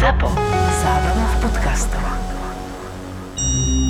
ZAPO. 0.00 0.32
Zábrná 0.80 1.26
v 1.28 1.36
podcastov. 1.44 2.04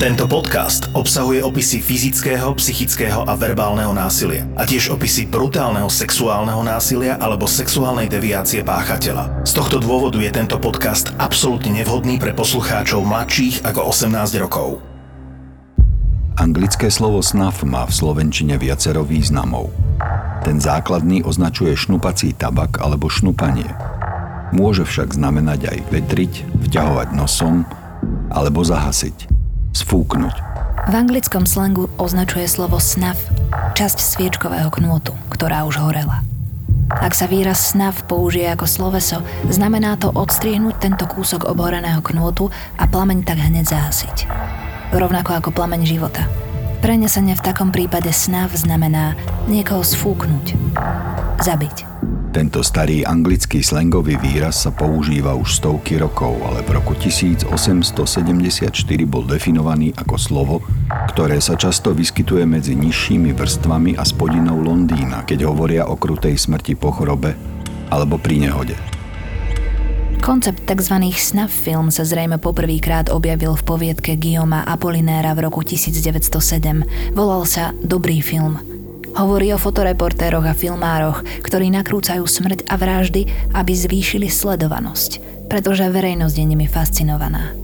Tento 0.02 0.26
podcast 0.26 0.90
obsahuje 0.90 1.38
opisy 1.38 1.78
fyzického, 1.78 2.50
psychického 2.58 3.22
a 3.30 3.38
verbálneho 3.38 3.94
násilia 3.94 4.42
a 4.58 4.66
tiež 4.66 4.90
opisy 4.90 5.30
brutálneho 5.30 5.86
sexuálneho 5.86 6.66
násilia 6.66 7.14
alebo 7.14 7.46
sexuálnej 7.46 8.10
deviácie 8.10 8.66
páchateľa. 8.66 9.46
Z 9.46 9.54
tohto 9.54 9.78
dôvodu 9.78 10.18
je 10.18 10.34
tento 10.34 10.58
podcast 10.58 11.14
absolútne 11.14 11.78
nevhodný 11.78 12.18
pre 12.18 12.34
poslucháčov 12.34 13.06
mladších 13.06 13.62
ako 13.62 13.94
18 13.94 14.10
rokov. 14.42 14.82
Anglické 16.42 16.90
slovo 16.90 17.22
snuff 17.22 17.62
má 17.62 17.86
v 17.86 17.94
slovenčine 17.94 18.58
viacero 18.58 19.06
významov. 19.06 19.70
Ten 20.42 20.58
základný 20.58 21.22
označuje 21.22 21.78
šnupací 21.78 22.34
tabak 22.34 22.82
alebo 22.82 23.06
šnupanie. 23.06 23.89
Môže 24.50 24.82
však 24.86 25.14
znamenať 25.14 25.70
aj 25.70 25.78
vetriť, 25.94 26.32
vťahovať 26.68 27.08
nosom 27.14 27.64
alebo 28.30 28.66
zahasiť, 28.66 29.30
sfúknuť. 29.74 30.34
V 30.90 30.94
anglickom 30.96 31.44
slangu 31.46 31.86
označuje 32.00 32.48
slovo 32.50 32.82
snuff 32.82 33.20
časť 33.78 33.98
sviečkového 34.00 34.72
knôtu, 34.72 35.14
ktorá 35.30 35.62
už 35.68 35.78
horela. 35.78 36.26
Ak 36.90 37.14
sa 37.14 37.30
výraz 37.30 37.70
snuff 37.70 38.02
použije 38.10 38.50
ako 38.50 38.66
sloveso, 38.66 39.22
znamená 39.46 39.94
to 39.94 40.10
odstriehnúť 40.10 40.82
tento 40.82 41.06
kúsok 41.06 41.46
obhoreného 41.46 42.02
knôtu 42.02 42.50
a 42.74 42.90
plameň 42.90 43.22
tak 43.22 43.38
hneď 43.38 43.70
zahasiť 43.70 44.50
rovnako 44.92 45.38
ako 45.38 45.50
plameň 45.54 45.86
života. 45.86 46.26
Prenesenie 46.80 47.36
v 47.36 47.44
takom 47.44 47.70
prípade 47.70 48.10
snav 48.10 48.50
znamená 48.56 49.14
niekoho 49.46 49.84
sfúknuť, 49.84 50.56
zabiť. 51.44 51.76
Tento 52.30 52.62
starý 52.62 53.02
anglický 53.02 53.58
slangový 53.58 54.14
výraz 54.14 54.62
sa 54.62 54.70
používa 54.70 55.34
už 55.34 55.50
stovky 55.50 55.98
rokov, 55.98 56.38
ale 56.46 56.62
v 56.62 56.78
roku 56.78 56.94
1874 56.94 57.50
bol 59.02 59.26
definovaný 59.26 59.90
ako 59.98 60.14
slovo, 60.14 60.62
ktoré 61.10 61.42
sa 61.42 61.58
často 61.58 61.90
vyskytuje 61.90 62.46
medzi 62.46 62.78
nižšími 62.78 63.34
vrstvami 63.34 63.98
a 63.98 64.06
spodinou 64.06 64.62
Londýna, 64.62 65.26
keď 65.26 65.50
hovoria 65.50 65.90
o 65.90 65.98
krutej 65.98 66.38
smrti 66.38 66.78
po 66.78 66.94
chorobe 66.94 67.34
alebo 67.90 68.14
pri 68.14 68.46
nehode. 68.46 68.78
Koncept 70.22 70.62
tzv. 70.70 71.02
snuff 71.18 71.50
film 71.50 71.90
sa 71.90 72.06
zrejme 72.06 72.38
poprvýkrát 72.38 73.10
objavil 73.10 73.58
v 73.58 73.66
poviedke 73.66 74.14
Guillaume 74.14 74.62
Apolinéra 74.62 75.34
v 75.34 75.50
roku 75.50 75.66
1907. 75.66 77.10
Volal 77.10 77.42
sa 77.42 77.74
Dobrý 77.82 78.22
film. 78.22 78.69
Hovorí 79.10 79.50
o 79.50 79.58
fotoreportéroch 79.58 80.46
a 80.46 80.54
filmároch, 80.54 81.26
ktorí 81.42 81.70
nakrúcajú 81.74 82.22
smrť 82.24 82.70
a 82.70 82.78
vraždy, 82.78 83.26
aby 83.54 83.72
zvýšili 83.74 84.30
sledovanosť, 84.30 85.18
pretože 85.50 85.82
verejnosť 85.90 86.36
je 86.38 86.46
nimi 86.46 86.66
fascinovaná. 86.70 87.54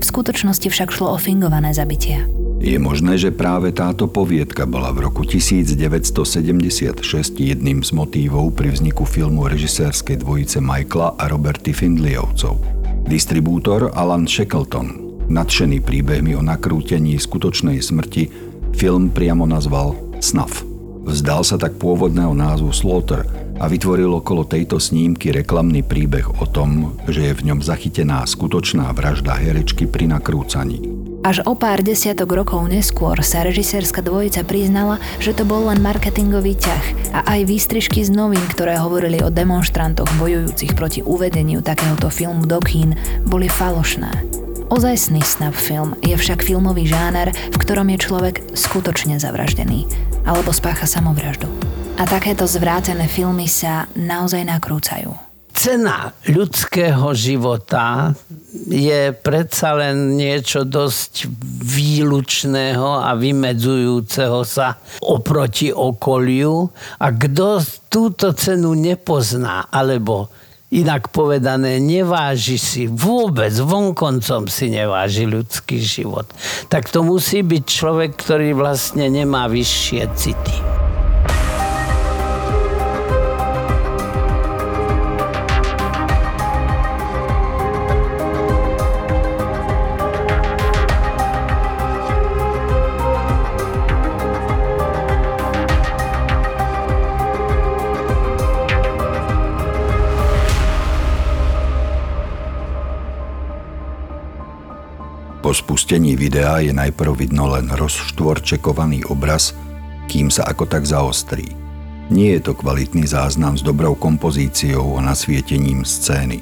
V 0.00 0.04
skutočnosti 0.04 0.68
však 0.68 0.88
šlo 0.92 1.12
o 1.12 1.18
fingované 1.20 1.72
zabitia. 1.76 2.24
Je 2.60 2.76
možné, 2.76 3.16
že 3.16 3.32
práve 3.32 3.72
táto 3.72 4.04
poviedka 4.04 4.68
bola 4.68 4.92
v 4.92 5.08
roku 5.08 5.24
1976 5.24 7.00
jedným 7.40 7.80
z 7.80 7.90
motívov 7.96 8.52
pri 8.52 8.76
vzniku 8.76 9.08
filmu 9.08 9.48
režisérskej 9.48 10.20
dvojice 10.20 10.60
Michaela 10.60 11.16
a 11.16 11.24
Roberty 11.32 11.72
Findleyovcov. 11.72 12.60
Distribútor 13.08 13.96
Alan 13.96 14.28
Shackleton, 14.28 15.20
nadšený 15.32 15.80
príbehmi 15.80 16.36
o 16.36 16.44
nakrútení 16.44 17.16
skutočnej 17.16 17.80
smrti, 17.80 18.28
film 18.76 19.08
priamo 19.08 19.48
nazval 19.48 19.96
Snuff. 20.20 20.69
Vzdal 21.10 21.42
sa 21.42 21.58
tak 21.58 21.74
pôvodného 21.74 22.30
názvu 22.38 22.70
Slaughter 22.70 23.26
a 23.58 23.66
vytvoril 23.66 24.14
okolo 24.22 24.46
tejto 24.46 24.78
snímky 24.78 25.34
reklamný 25.34 25.82
príbeh 25.82 26.22
o 26.38 26.46
tom, 26.46 26.94
že 27.10 27.26
je 27.26 27.34
v 27.34 27.50
ňom 27.50 27.58
zachytená 27.66 28.22
skutočná 28.22 28.86
vražda 28.94 29.34
herečky 29.34 29.90
pri 29.90 30.06
nakrúcaní. 30.06 30.78
Až 31.26 31.42
o 31.44 31.58
pár 31.58 31.82
desiatok 31.82 32.30
rokov 32.30 32.62
neskôr 32.70 33.18
sa 33.26 33.42
režisérska 33.42 34.06
dvojica 34.06 34.46
priznala, 34.46 35.02
že 35.18 35.34
to 35.34 35.42
bol 35.42 35.66
len 35.66 35.82
marketingový 35.82 36.54
ťah 36.56 36.84
a 37.12 37.20
aj 37.36 37.40
výstrižky 37.44 38.06
z 38.06 38.14
novín, 38.14 38.40
ktoré 38.46 38.78
hovorili 38.78 39.18
o 39.20 39.34
demonstrantoch 39.34 40.08
bojujúcich 40.16 40.78
proti 40.78 41.02
uvedeniu 41.02 41.58
takéhoto 41.58 42.06
filmu 42.06 42.46
do 42.46 42.62
kín, 42.62 42.94
boli 43.26 43.50
falošné. 43.50 44.39
Ozajstný 44.70 45.18
snap 45.26 45.50
film 45.50 45.98
je 45.98 46.14
však 46.14 46.46
filmový 46.46 46.86
žáner, 46.86 47.34
v 47.34 47.56
ktorom 47.58 47.90
je 47.90 48.06
človek 48.06 48.54
skutočne 48.54 49.18
zavraždený 49.18 49.90
alebo 50.22 50.54
spácha 50.54 50.86
samovraždu. 50.86 51.50
A 51.98 52.06
takéto 52.06 52.46
zvrátené 52.46 53.10
filmy 53.10 53.50
sa 53.50 53.90
naozaj 53.98 54.46
nakrúcajú 54.46 55.30
cena 55.60 56.16
ľudského 56.24 57.12
života 57.12 58.16
je 58.64 59.12
predsa 59.12 59.76
len 59.76 60.16
niečo 60.16 60.64
dosť 60.64 61.28
výlučného 61.60 63.04
a 63.04 63.12
vymedzujúceho 63.12 64.40
sa 64.48 64.80
oproti 65.04 65.68
okoliu. 65.68 66.64
A 66.96 67.12
kto 67.12 67.60
túto 67.92 68.32
cenu 68.32 68.72
nepozná, 68.72 69.68
alebo 69.68 70.32
inak 70.70 71.10
povedané, 71.10 71.82
neváži 71.82 72.56
si 72.56 72.86
vôbec, 72.86 73.50
vonkoncom 73.54 74.46
si 74.46 74.70
neváži 74.70 75.26
ľudský 75.26 75.82
život, 75.82 76.30
tak 76.70 76.86
to 76.88 77.02
musí 77.02 77.42
byť 77.42 77.64
človek, 77.66 78.14
ktorý 78.14 78.54
vlastne 78.54 79.10
nemá 79.10 79.50
vyššie 79.50 80.02
city. 80.14 80.89
Po 105.50 105.58
spustení 105.58 106.14
videa 106.14 106.62
je 106.62 106.70
najprv 106.70 107.26
vidno 107.26 107.50
len 107.50 107.74
rozštvorčekovaný 107.74 109.10
obraz, 109.10 109.50
kým 110.06 110.30
sa 110.30 110.46
ako 110.46 110.62
tak 110.62 110.86
zaostrí. 110.86 111.42
Nie 112.06 112.38
je 112.38 112.46
to 112.46 112.52
kvalitný 112.54 113.02
záznam 113.02 113.58
s 113.58 113.62
dobrou 113.66 113.98
kompozíciou 113.98 114.94
a 114.94 115.02
nasvietením 115.02 115.82
scény. 115.82 116.38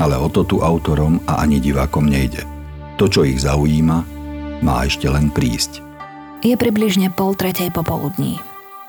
Ale 0.00 0.16
o 0.16 0.32
to 0.32 0.48
tu 0.48 0.64
autorom 0.64 1.20
a 1.28 1.44
ani 1.44 1.60
divákom 1.60 2.08
nejde. 2.08 2.48
To, 2.96 3.04
čo 3.04 3.28
ich 3.28 3.44
zaujíma, 3.44 3.98
má 4.64 4.76
ešte 4.88 5.12
len 5.12 5.28
prísť. 5.28 5.84
Je 6.40 6.56
približne 6.56 7.12
pol 7.12 7.36
tretej 7.36 7.68
popoludní. 7.68 8.40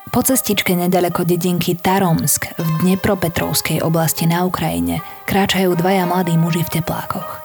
Po 0.08 0.24
cestičke 0.24 0.72
nedaleko 0.72 1.28
dedinky 1.28 1.76
Taromsk 1.76 2.48
v 2.56 2.68
Dnepropetrovskej 2.80 3.84
oblasti 3.84 4.24
na 4.24 4.48
Ukrajine 4.48 5.04
kráčajú 5.28 5.76
dvaja 5.76 6.08
mladí 6.08 6.40
muži 6.40 6.64
v 6.64 6.80
teplákoch. 6.80 7.39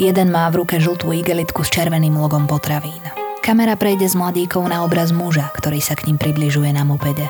Jeden 0.00 0.32
má 0.32 0.48
v 0.48 0.64
ruke 0.64 0.80
žltú 0.80 1.12
igelitku 1.12 1.60
s 1.60 1.68
červeným 1.68 2.16
logom 2.16 2.48
potravín. 2.48 3.04
Kamera 3.44 3.76
prejde 3.76 4.08
z 4.08 4.16
mladíkov 4.16 4.64
na 4.64 4.88
obraz 4.88 5.12
muža, 5.12 5.52
ktorý 5.52 5.84
sa 5.84 5.92
k 5.92 6.08
ním 6.08 6.16
približuje 6.16 6.72
na 6.72 6.80
mopede. 6.80 7.28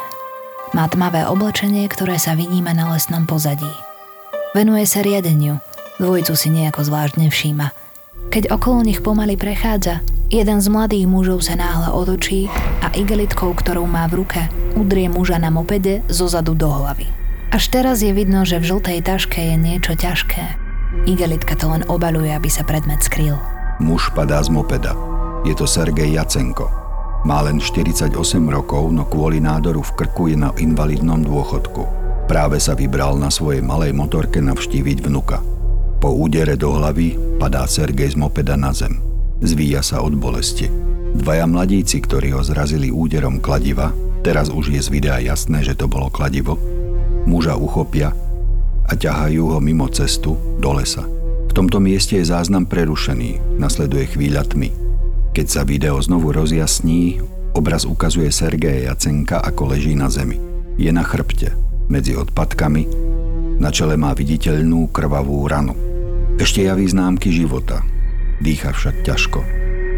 Má 0.70 0.86
tmavé 0.86 1.26
oblečenie, 1.26 1.90
ktoré 1.90 2.22
sa 2.22 2.38
vyníma 2.38 2.70
na 2.70 2.94
lesnom 2.94 3.26
pozadí. 3.26 3.66
Venuje 4.54 4.86
sa 4.86 5.02
riadeniu, 5.02 5.58
dvojicu 5.98 6.38
si 6.38 6.54
nejako 6.54 6.86
zvláštne 6.86 7.26
všíma. 7.26 7.74
Keď 8.30 8.54
okolo 8.54 8.86
nich 8.86 9.02
pomaly 9.02 9.34
prechádza, 9.34 9.98
jeden 10.30 10.62
z 10.62 10.68
mladých 10.70 11.10
mužov 11.10 11.42
sa 11.42 11.58
náhle 11.58 11.90
otočí 11.90 12.46
a 12.78 12.94
igelitkou, 12.94 13.58
ktorou 13.58 13.90
má 13.90 14.06
v 14.06 14.22
ruke, 14.22 14.40
udrie 14.78 15.10
muža 15.10 15.42
na 15.42 15.50
mopede 15.50 16.06
zo 16.06 16.30
zadu 16.30 16.54
do 16.54 16.70
hlavy. 16.70 17.10
Až 17.50 17.74
teraz 17.74 18.06
je 18.06 18.14
vidno, 18.14 18.46
že 18.46 18.62
v 18.62 18.70
žltej 18.70 19.02
taške 19.02 19.42
je 19.42 19.56
niečo 19.60 19.92
ťažké, 19.92 20.71
Igelitka 21.08 21.56
to 21.56 21.72
len 21.72 21.82
obaluje, 21.88 22.28
aby 22.28 22.52
sa 22.52 22.62
predmet 22.62 23.00
skryl. 23.00 23.40
Muž 23.80 24.12
padá 24.12 24.38
z 24.44 24.52
mopeda. 24.52 24.92
Je 25.42 25.56
to 25.56 25.64
Sergej 25.64 26.14
Jacenko. 26.14 26.68
Má 27.26 27.42
len 27.42 27.58
48 27.58 28.12
rokov, 28.46 28.92
no 28.92 29.08
kvôli 29.08 29.40
nádoru 29.40 29.80
v 29.82 29.92
krku 29.98 30.30
je 30.30 30.36
na 30.36 30.52
invalidnom 30.60 31.22
dôchodku. 31.24 31.82
Práve 32.30 32.62
sa 32.62 32.76
vybral 32.78 33.18
na 33.18 33.32
svojej 33.32 33.64
malej 33.64 33.96
motorke 33.96 34.38
navštíviť 34.38 34.98
vnuka. 35.02 35.42
Po 35.98 36.12
údere 36.12 36.54
do 36.60 36.74
hlavy 36.76 37.38
padá 37.40 37.66
Sergej 37.66 38.14
z 38.14 38.16
mopeda 38.18 38.54
na 38.54 38.70
zem. 38.70 39.00
Zvíja 39.42 39.82
sa 39.82 40.04
od 40.04 40.14
bolesti. 40.14 40.70
Dvaja 41.12 41.48
mladíci, 41.50 41.98
ktorí 41.98 42.36
ho 42.36 42.42
zrazili 42.46 42.94
úderom 42.94 43.42
kladiva, 43.42 43.90
teraz 44.22 44.50
už 44.52 44.70
je 44.76 44.80
z 44.82 44.88
videa 44.92 45.18
jasné, 45.18 45.66
že 45.66 45.74
to 45.74 45.90
bolo 45.90 46.08
kladivo, 46.08 46.56
muža 47.26 47.58
uchopia 47.58 48.14
a 48.92 48.94
ťahajú 48.94 49.56
ho 49.56 49.58
mimo 49.64 49.88
cestu 49.88 50.36
do 50.60 50.76
lesa. 50.76 51.08
V 51.48 51.52
tomto 51.56 51.80
mieste 51.80 52.20
je 52.20 52.28
záznam 52.28 52.68
prerušený, 52.68 53.56
nasleduje 53.56 54.12
chvíľa 54.12 54.44
tmy. 54.44 54.68
Keď 55.32 55.46
sa 55.48 55.62
video 55.64 55.96
znovu 55.96 56.36
rozjasní, 56.36 57.24
obraz 57.56 57.88
ukazuje 57.88 58.28
Sergeja 58.28 58.92
Jacenka, 58.92 59.40
ako 59.40 59.72
leží 59.72 59.96
na 59.96 60.12
zemi. 60.12 60.36
Je 60.76 60.92
na 60.92 61.00
chrbte, 61.00 61.56
medzi 61.88 62.12
odpadkami, 62.12 62.84
na 63.56 63.72
čele 63.72 63.96
má 63.96 64.12
viditeľnú 64.12 64.92
krvavú 64.92 65.40
ranu. 65.48 65.72
Ešte 66.36 66.68
javí 66.68 66.84
známky 66.84 67.32
života. 67.32 67.80
Dýcha 68.44 68.76
však 68.76 69.06
ťažko. 69.06 69.40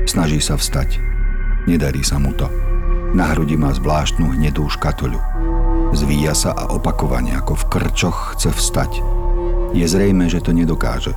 Snaží 0.07 0.39
sa 0.39 0.55
vstať. 0.55 1.03
Nedarí 1.65 2.05
sa 2.07 2.21
mu 2.21 2.31
to. 2.37 2.47
Na 3.15 3.33
hrudi 3.33 3.57
má 3.57 3.73
zvláštnu 3.73 4.39
hnedú 4.39 4.69
škatuľu. 4.69 5.34
Zvíja 5.95 6.35
sa 6.35 6.51
a 6.51 6.75
opakovane 6.75 7.39
ako 7.39 7.55
v 7.55 7.65
krčoch 7.71 8.35
chce 8.35 8.51
vstať. 8.51 8.99
Je 9.79 9.87
zrejme, 9.87 10.27
že 10.27 10.43
to 10.43 10.51
nedokáže. 10.51 11.15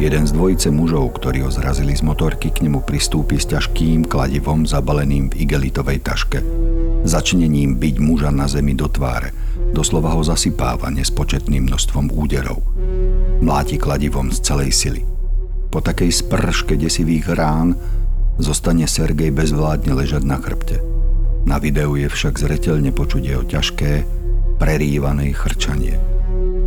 Jeden 0.00 0.24
z 0.24 0.32
dvojice 0.32 0.72
mužov, 0.72 1.20
ktorí 1.20 1.44
ho 1.44 1.52
zrazili 1.52 1.92
z 1.92 2.00
motorky, 2.00 2.48
k 2.48 2.64
nemu 2.64 2.80
pristúpi 2.80 3.36
s 3.36 3.44
ťažkým 3.52 4.08
kladivom 4.08 4.64
zabaleným 4.64 5.28
v 5.28 5.44
igelitovej 5.44 6.00
taške. 6.00 6.40
Začne 7.04 7.44
ním 7.44 7.76
byť 7.76 7.94
muža 8.00 8.32
na 8.32 8.48
zemi 8.48 8.72
do 8.72 8.88
tváre. 8.88 9.36
Doslova 9.76 10.16
ho 10.16 10.24
zasypáva 10.24 10.88
nespočetným 10.96 11.68
množstvom 11.68 12.08
úderov. 12.08 12.64
Mláti 13.44 13.76
kladivom 13.76 14.32
z 14.32 14.40
celej 14.40 14.72
sily. 14.72 15.02
Po 15.68 15.84
takej 15.84 16.24
sprške 16.24 16.80
desivých 16.80 17.36
rán 17.36 17.76
zostane 18.40 18.88
Sergej 18.88 19.28
bezvládne 19.28 19.92
ležať 19.92 20.24
na 20.24 20.40
chrbte. 20.40 20.95
Na 21.46 21.62
videu 21.62 21.94
je 21.94 22.10
však 22.10 22.42
zretelne 22.42 22.90
počuť 22.90 23.22
jeho 23.22 23.44
ťažké, 23.46 24.02
prerývané 24.58 25.30
chrčanie 25.30 26.16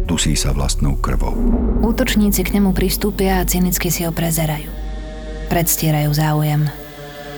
dusí 0.09 0.33
sa 0.33 0.49
vlastnou 0.49 0.97
krvou. 0.97 1.37
Útočníci 1.85 2.41
k 2.41 2.57
nemu 2.57 2.73
pristúpia 2.73 3.37
a 3.37 3.45
cynicky 3.45 3.93
si 3.93 4.01
ho 4.01 4.09
prezerajú. 4.09 4.65
Predstierajú 5.53 6.09
záujem. 6.09 6.65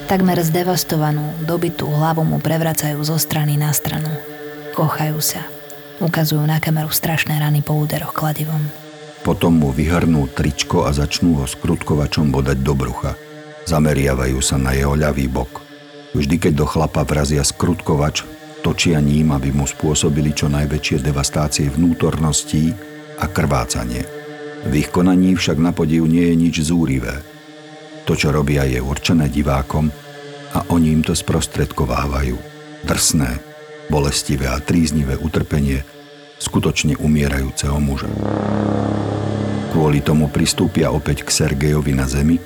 Takmer 0.07 0.39
zdevastovanú, 0.39 1.35
dobitú 1.43 1.91
hlavu 1.91 2.23
mu 2.23 2.39
prevracajú 2.39 3.03
zo 3.03 3.19
strany 3.19 3.59
na 3.59 3.75
stranu. 3.75 4.07
Kochajú 4.71 5.19
sa. 5.19 5.43
Ukazujú 5.99 6.41
na 6.47 6.63
kameru 6.63 6.89
strašné 6.89 7.43
rany 7.43 7.59
po 7.59 7.75
úderoch 7.75 8.15
kladivom. 8.15 8.63
Potom 9.21 9.61
mu 9.61 9.69
vyhrnú 9.69 10.31
tričko 10.31 10.87
a 10.87 10.95
začnú 10.95 11.43
ho 11.43 11.45
skrutkovačom 11.45 12.33
bodať 12.33 12.57
do 12.63 12.73
brucha. 12.73 13.13
Zameriavajú 13.69 14.39
sa 14.41 14.57
na 14.57 14.73
jeho 14.73 14.97
ľavý 14.97 15.29
bok. 15.29 15.70
Vždy, 16.11 16.35
keď 16.37 16.53
do 16.59 16.65
chlapa 16.67 17.07
vrazia 17.07 17.39
skrutkovač, 17.39 18.27
točia 18.59 18.99
ním, 18.99 19.31
aby 19.31 19.55
mu 19.55 19.63
spôsobili 19.63 20.35
čo 20.35 20.51
najväčšie 20.51 20.99
devastácie 20.99 21.71
vnútorností 21.71 22.75
a 23.17 23.25
krvácanie. 23.31 24.03
V 24.67 24.73
ich 24.75 24.93
konaní 24.93 25.33
však 25.33 25.57
na 25.57 25.71
podiv 25.71 26.05
nie 26.05 26.27
je 26.31 26.35
nič 26.35 26.55
zúrivé. 26.67 27.23
To, 28.05 28.13
čo 28.13 28.29
robia, 28.29 28.67
je 28.67 28.83
určené 28.83 29.31
divákom 29.31 29.89
a 30.51 30.59
oni 30.69 30.93
im 30.93 31.01
to 31.01 31.15
sprostredkovávajú. 31.15 32.35
Drsné, 32.83 33.39
bolestivé 33.87 34.51
a 34.51 34.59
tríznivé 34.59 35.15
utrpenie 35.15 35.81
skutočne 36.41 36.97
umierajúceho 36.97 37.77
muža. 37.77 38.09
Kvôli 39.71 40.03
tomu 40.03 40.27
pristúpia 40.27 40.91
opäť 40.91 41.23
k 41.23 41.29
Sergejovi 41.29 41.93
na 41.95 42.09
zemi 42.09 42.41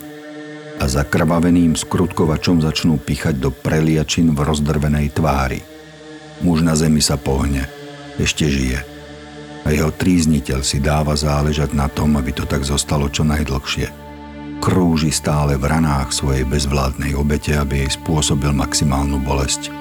a 0.80 0.86
zakrvaveným 0.86 1.74
skrutkovačom 1.78 2.64
začnú 2.64 3.00
pichať 3.00 3.40
do 3.40 3.50
preliačin 3.54 4.36
v 4.36 4.40
rozdrvenej 4.44 5.16
tvári– 5.16 5.62
Muž 6.44 6.68
na 6.68 6.76
zemi 6.76 7.00
sa 7.00 7.16
pohne. 7.16 7.64
Ešte 8.20 8.52
žije. 8.52 8.80
A 9.64 9.72
jeho 9.72 9.90
trízniteľ 9.90 10.60
si 10.62 10.84
dáva 10.84 11.16
záležať 11.16 11.72
na 11.72 11.88
tom, 11.88 12.20
aby 12.20 12.36
to 12.36 12.44
tak 12.44 12.68
zostalo 12.68 13.08
čo 13.08 13.24
najdlhšie. 13.24 13.88
Krúži 14.60 15.12
stále 15.12 15.56
v 15.56 15.68
ranách 15.68 16.12
svojej 16.12 16.44
bezvládnej 16.48 17.16
obete, 17.16 17.56
aby 17.56 17.84
jej 17.86 17.92
spôsobil 17.96 18.52
maximálnu 18.52 19.20
bolesť. 19.24 19.72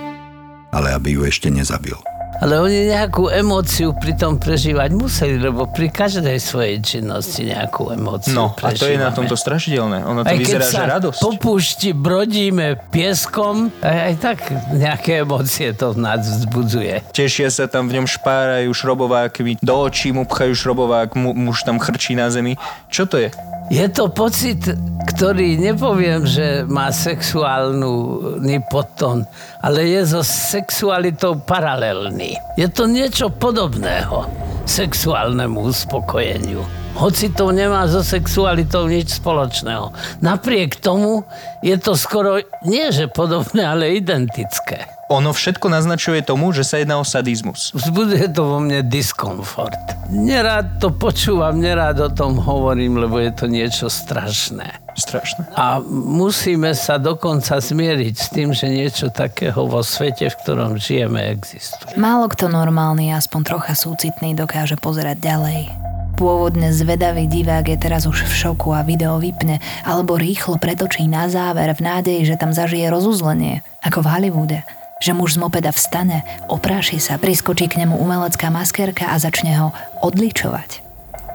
Ale 0.75 0.95
aby 0.95 1.19
ju 1.19 1.23
ešte 1.27 1.51
nezabil. 1.51 1.95
Ale 2.43 2.59
oni 2.59 2.91
nejakú 2.91 3.31
emóciu 3.31 3.95
pri 3.95 4.19
tom 4.19 4.43
prežívať 4.43 4.91
museli, 4.91 5.39
lebo 5.39 5.71
pri 5.71 5.91
každej 5.91 6.39
svojej 6.43 6.83
činnosti 6.83 7.47
nejakú 7.47 7.95
emóciu 7.95 8.35
No, 8.35 8.51
a 8.59 8.75
to 8.75 8.91
je 8.91 8.99
na 8.99 9.15
tomto 9.15 9.39
strašidelné. 9.39 10.03
Ono 10.03 10.27
to 10.27 10.35
aj 10.35 10.39
vyzerá, 10.43 10.67
že 10.67 10.83
radosť. 10.83 11.21
po 11.23 11.31
púšti 11.39 11.91
brodíme 11.95 12.83
pieskom, 12.91 13.71
aj, 13.79 13.99
aj 14.11 14.15
tak 14.19 14.39
nejaké 14.75 15.23
emócie 15.23 15.71
to 15.77 15.95
v 15.95 15.99
nás 16.03 16.27
vzbudzuje. 16.27 17.15
Tešia 17.15 17.49
sa 17.55 17.71
tam 17.71 17.87
v 17.87 18.03
ňom 18.03 18.07
špárajú 18.11 18.71
šrobovákmi, 18.75 19.63
do 19.63 19.75
očí 19.87 20.11
mu 20.11 20.27
pchajú 20.27 20.59
šrobovák, 20.59 21.15
mu, 21.15 21.31
muž 21.33 21.63
tam 21.63 21.79
chrčí 21.79 22.19
na 22.19 22.27
zemi. 22.35 22.59
Čo 22.91 23.07
to 23.07 23.23
je? 23.23 23.31
Je 23.73 23.89
to 23.89 24.13
pocit, 24.13 24.61
ktorý 25.09 25.57
nepoviem, 25.57 26.29
že 26.29 26.69
má 26.69 26.93
sexuálny 26.93 28.61
podton, 28.69 29.25
ale 29.65 29.89
je 29.89 30.05
so 30.05 30.21
sexualitou 30.21 31.41
paralelný. 31.41 32.37
Je 32.61 32.69
to 32.69 32.85
niečo 32.85 33.33
podobného 33.33 34.29
sexuálnemu 34.69 35.73
uspokojeniu. 35.73 36.84
Hoci 36.95 37.35
to 37.35 37.51
nemá 37.51 37.91
so 37.91 38.07
sexualitou 38.07 38.87
nič 38.87 39.19
spoločného. 39.19 39.91
Napriek 40.23 40.79
tomu 40.79 41.27
je 41.59 41.75
to 41.75 41.99
skoro 41.99 42.39
nie 42.63 42.87
že 42.95 43.11
podobné, 43.11 43.67
ale 43.67 43.99
identické. 43.99 44.87
Ono 45.13 45.37
všetko 45.37 45.69
naznačuje 45.69 46.25
tomu, 46.25 46.55
že 46.55 46.65
sa 46.65 46.81
jedná 46.81 46.97
o 46.97 47.05
sadizmus. 47.05 47.77
Vzbudzuje 47.77 48.33
to 48.33 48.43
vo 48.47 48.59
mne 48.63 48.87
diskomfort. 48.89 49.77
Nerád 50.09 50.81
to 50.81 50.95
počúvam, 50.95 51.61
nerád 51.61 52.01
o 52.01 52.11
tom 52.15 52.41
hovorím, 52.41 53.03
lebo 53.03 53.21
je 53.21 53.33
to 53.35 53.45
niečo 53.45 53.93
strašné. 53.93 54.81
Strašné. 54.95 55.51
A 55.59 55.83
musíme 55.85 56.73
sa 56.73 56.97
dokonca 56.97 57.59
zmieriť 57.61 58.15
s 58.15 58.27
tým, 58.33 58.55
že 58.55 58.71
niečo 58.71 59.11
takého 59.11 59.67
vo 59.67 59.83
svete, 59.85 60.31
v 60.31 60.39
ktorom 60.41 60.79
žijeme, 60.81 61.21
existuje. 61.35 61.99
Málo 62.01 62.31
kto 62.31 62.49
normálny, 62.49 63.13
aspoň 63.13 63.41
trocha 63.45 63.75
súcitný, 63.77 64.33
dokáže 64.33 64.81
pozerať 64.81 65.21
ďalej. 65.21 65.94
Pôvodne 66.15 66.71
zvedavý 66.71 67.27
divák 67.27 67.67
je 67.67 67.79
teraz 67.79 68.07
už 68.07 68.23
v 68.23 68.33
šoku 68.33 68.71
a 68.71 68.87
video 68.87 69.19
vypne, 69.19 69.59
alebo 69.83 70.15
rýchlo 70.15 70.63
pretočí 70.63 71.11
na 71.11 71.27
záver 71.27 71.75
v 71.75 71.83
nádeji, 71.83 72.23
že 72.31 72.39
tam 72.39 72.55
zažije 72.55 72.87
rozuzlenie, 72.87 73.67
ako 73.83 74.07
v 74.07 74.11
Hollywoode 74.11 74.61
že 75.05 75.13
muž 75.13 75.37
z 75.37 75.43
mopeda 75.45 75.69
vstane, 75.69 76.25
opráši 76.49 76.97
sa, 76.97 77.21
priskočí 77.21 77.69
k 77.69 77.85
nemu 77.85 78.01
umelecká 78.01 78.49
maskérka 78.49 79.13
a 79.13 79.21
začne 79.21 79.53
ho 79.61 79.69
odličovať. 80.01 80.81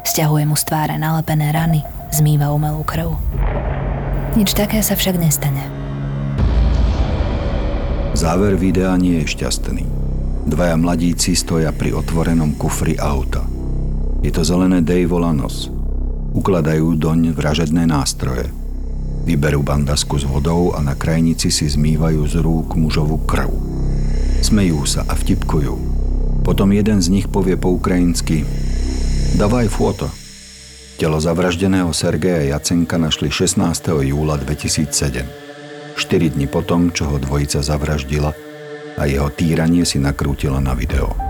Sťahuje 0.10 0.50
mu 0.50 0.58
z 0.58 0.64
tváre 0.66 0.98
nalepené 0.98 1.54
rany, 1.54 1.86
zmýva 2.10 2.50
umelú 2.50 2.82
krv. 2.82 3.14
Nič 4.34 4.58
také 4.58 4.82
sa 4.82 4.98
však 4.98 5.22
nestane. 5.22 5.62
Záver 8.18 8.58
videa 8.58 8.98
nie 8.98 9.22
je 9.22 9.38
šťastný. 9.38 9.86
Dvaja 10.50 10.74
mladíci 10.74 11.38
stoja 11.38 11.70
pri 11.70 11.94
otvorenom 11.94 12.58
kufri 12.58 12.98
auta. 12.98 13.59
Je 14.20 14.32
to 14.32 14.44
zelené 14.44 14.84
Dave 14.84 15.12
Lanos. 15.12 15.72
Ukladajú 16.36 16.96
doň 17.00 17.34
vražedné 17.34 17.88
nástroje– 17.88 18.52
Vyberú 19.30 19.62
bandasku 19.62 20.18
s 20.18 20.26
vodou 20.26 20.74
a 20.74 20.82
na 20.82 20.98
krajnici 20.98 21.54
si 21.54 21.70
zmývajú 21.70 22.26
z 22.26 22.42
rúk 22.42 22.74
mužovú 22.74 23.22
krv. 23.30 23.54
Smejú 24.42 24.82
sa 24.90 25.06
a 25.06 25.14
vtipkujú. 25.14 25.78
Potom 26.42 26.74
jeden 26.74 26.98
z 26.98 27.14
nich 27.14 27.30
povie 27.30 27.54
po 27.54 27.70
ukrajinsky 27.78 28.42
Davaj 29.38 29.70
foto. 29.70 30.10
Telo 30.98 31.22
zavraždeného 31.22 31.94
Sergeja 31.94 32.58
Jacenka 32.58 32.98
našli 32.98 33.30
16. 33.30 33.62
júla 34.02 34.42
2007. 34.42 34.90
4 35.94 36.34
dni 36.34 36.50
potom, 36.50 36.90
čo 36.90 37.14
ho 37.14 37.22
dvojica 37.22 37.62
zavraždila 37.62 38.34
a 38.98 39.02
jeho 39.06 39.30
týranie 39.30 39.86
si 39.86 40.02
nakrútila 40.02 40.58
na 40.58 40.74
video. 40.74 41.29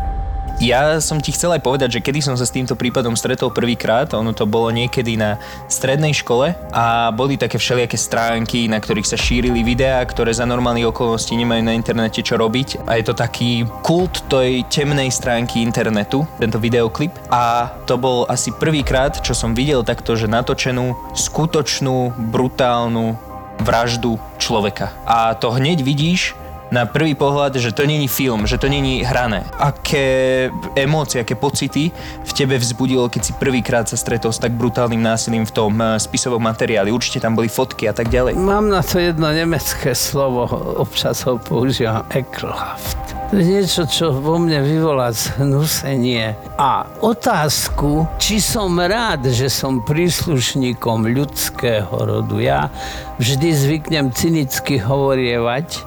Ja 0.59 0.99
som 0.99 1.23
ti 1.23 1.31
chcel 1.31 1.55
aj 1.55 1.63
povedať, 1.63 1.89
že 1.95 2.03
kedy 2.03 2.19
som 2.19 2.35
sa 2.35 2.43
s 2.43 2.51
týmto 2.51 2.75
prípadom 2.75 3.15
stretol 3.15 3.47
prvýkrát, 3.47 4.11
ono 4.11 4.35
to 4.35 4.43
bolo 4.43 4.67
niekedy 4.75 5.15
na 5.15 5.39
strednej 5.71 6.11
škole 6.11 6.51
a 6.75 7.15
boli 7.15 7.39
také 7.39 7.55
všelijaké 7.55 7.95
stránky, 7.95 8.67
na 8.67 8.83
ktorých 8.83 9.07
sa 9.07 9.15
šírili 9.15 9.63
videá, 9.63 10.03
ktoré 10.03 10.35
za 10.35 10.43
normálnych 10.43 10.91
okolností 10.91 11.39
nemajú 11.39 11.63
na 11.63 11.71
internete 11.71 12.19
čo 12.19 12.35
robiť 12.35 12.83
a 12.91 12.99
je 12.99 13.07
to 13.07 13.15
taký 13.15 13.63
kult 13.87 14.27
tej 14.27 14.67
temnej 14.67 15.07
stránky 15.15 15.63
internetu, 15.63 16.27
tento 16.43 16.59
videoklip 16.59 17.15
a 17.31 17.71
to 17.87 17.95
bol 17.95 18.27
asi 18.27 18.51
prvýkrát, 18.51 19.15
čo 19.23 19.31
som 19.31 19.55
videl 19.55 19.87
takto, 19.87 20.19
že 20.19 20.27
natočenú 20.27 20.91
skutočnú, 21.15 22.11
brutálnu 22.35 23.15
vraždu 23.63 24.19
človeka. 24.35 24.91
A 25.07 25.39
to 25.39 25.55
hneď 25.55 25.87
vidíš, 25.87 26.35
na 26.69 26.85
prvý 26.85 27.17
pohľad, 27.17 27.57
že 27.57 27.73
to 27.73 27.85
není 27.85 28.07
film, 28.07 28.45
že 28.45 28.57
to 28.61 28.69
není 28.69 29.01
hrané. 29.01 29.45
Aké 29.57 30.49
emócie, 30.77 31.21
aké 31.21 31.33
pocity 31.33 31.89
v 32.25 32.31
tebe 32.33 32.57
vzbudilo, 32.57 33.09
keď 33.09 33.21
si 33.25 33.33
prvýkrát 33.33 33.89
sa 33.89 33.97
stretol 33.97 34.29
s 34.29 34.41
tak 34.41 34.53
brutálnym 34.53 35.01
násilím 35.01 35.45
v 35.45 35.53
tom 35.53 35.73
eh, 35.81 35.97
spisovom 35.97 36.41
materiáli? 36.41 36.93
Určite 36.93 37.25
tam 37.25 37.33
boli 37.33 37.49
fotky 37.49 37.89
a 37.89 37.93
tak 37.93 38.13
ďalej. 38.13 38.37
Mám 38.37 38.69
na 38.69 38.85
to 38.85 39.01
jedno 39.01 39.33
nemecké 39.33 39.97
slovo, 39.97 40.45
občas 40.77 41.25
ho 41.25 41.41
používam, 41.41 42.05
ekelhaft. 42.13 43.19
To 43.29 43.37
je 43.37 43.45
niečo, 43.45 43.85
čo 43.85 44.09
vo 44.09 44.41
mne 44.41 44.65
vyvolá 44.65 45.13
zhnusenie. 45.13 46.33
A 46.57 46.89
otázku, 46.97 48.09
či 48.17 48.41
som 48.41 48.73
rád, 48.73 49.29
že 49.29 49.53
som 49.53 49.85
príslušníkom 49.85 51.05
ľudského 51.05 51.93
rodu. 51.93 52.41
Ja 52.41 52.73
vždy 53.21 53.53
zvyknem 53.53 54.09
cynicky 54.17 54.81
hovorievať, 54.81 55.77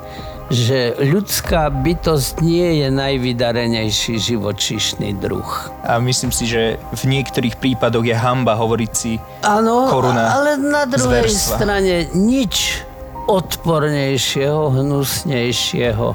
že 0.50 0.98
ľudská 0.98 1.70
bytosť 1.70 2.42
nie 2.42 2.82
je 2.84 2.88
najvydarenejší 2.90 4.18
živočíšny 4.18 5.16
druh. 5.16 5.48
A 5.86 5.96
myslím 6.02 6.34
si, 6.34 6.44
že 6.44 6.76
v 6.92 7.02
niektorých 7.08 7.56
prípadoch 7.56 8.04
je 8.04 8.16
hamba 8.16 8.58
hovoriť 8.58 8.92
si 8.92 9.16
Áno, 9.46 9.88
koruna 9.88 10.34
ale 10.34 10.58
na 10.58 10.84
druhej 10.84 11.30
zverstva. 11.30 11.56
strane 11.56 11.94
nič 12.12 12.82
odpornejšieho, 13.30 14.76
hnusnejšieho, 14.76 16.08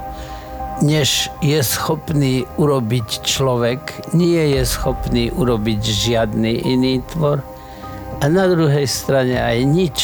než 0.84 1.34
je 1.41 1.60
schopný 1.63 2.46
urobiť 2.60 3.25
človek, 3.25 4.13
nie 4.13 4.53
je 4.53 4.62
schopný 4.67 5.34
urobiť 5.34 5.81
žiadny 5.81 6.67
iný 6.67 7.01
tvor. 7.10 7.41
A 8.22 8.25
na 8.29 8.50
druhej 8.50 8.86
strane 8.89 9.38
aj 9.38 9.57
nič 9.65 9.98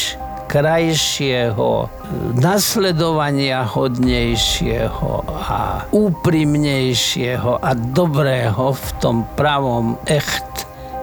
krajšieho, 0.54 1.90
nasledovania 2.38 3.66
hodnejšieho 3.66 5.26
a 5.26 5.82
úprimnejšieho 5.90 7.58
a 7.58 7.74
dobrého 7.74 8.70
v 8.70 8.88
tom 9.02 9.26
pravom 9.34 9.98
echt 10.06 10.46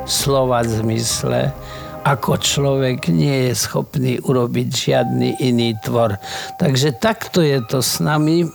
slova 0.08 0.64
zmysle, 0.64 1.52
ako 2.08 2.40
človek 2.40 3.12
nie 3.12 3.52
je 3.52 3.54
schopný 3.60 4.24
urobiť 4.24 4.68
žiadny 4.72 5.44
iný 5.44 5.76
tvor. 5.84 6.16
Takže 6.56 6.96
takto 7.04 7.44
je 7.44 7.60
to 7.68 7.84
s 7.84 8.00
nami, 8.00 8.48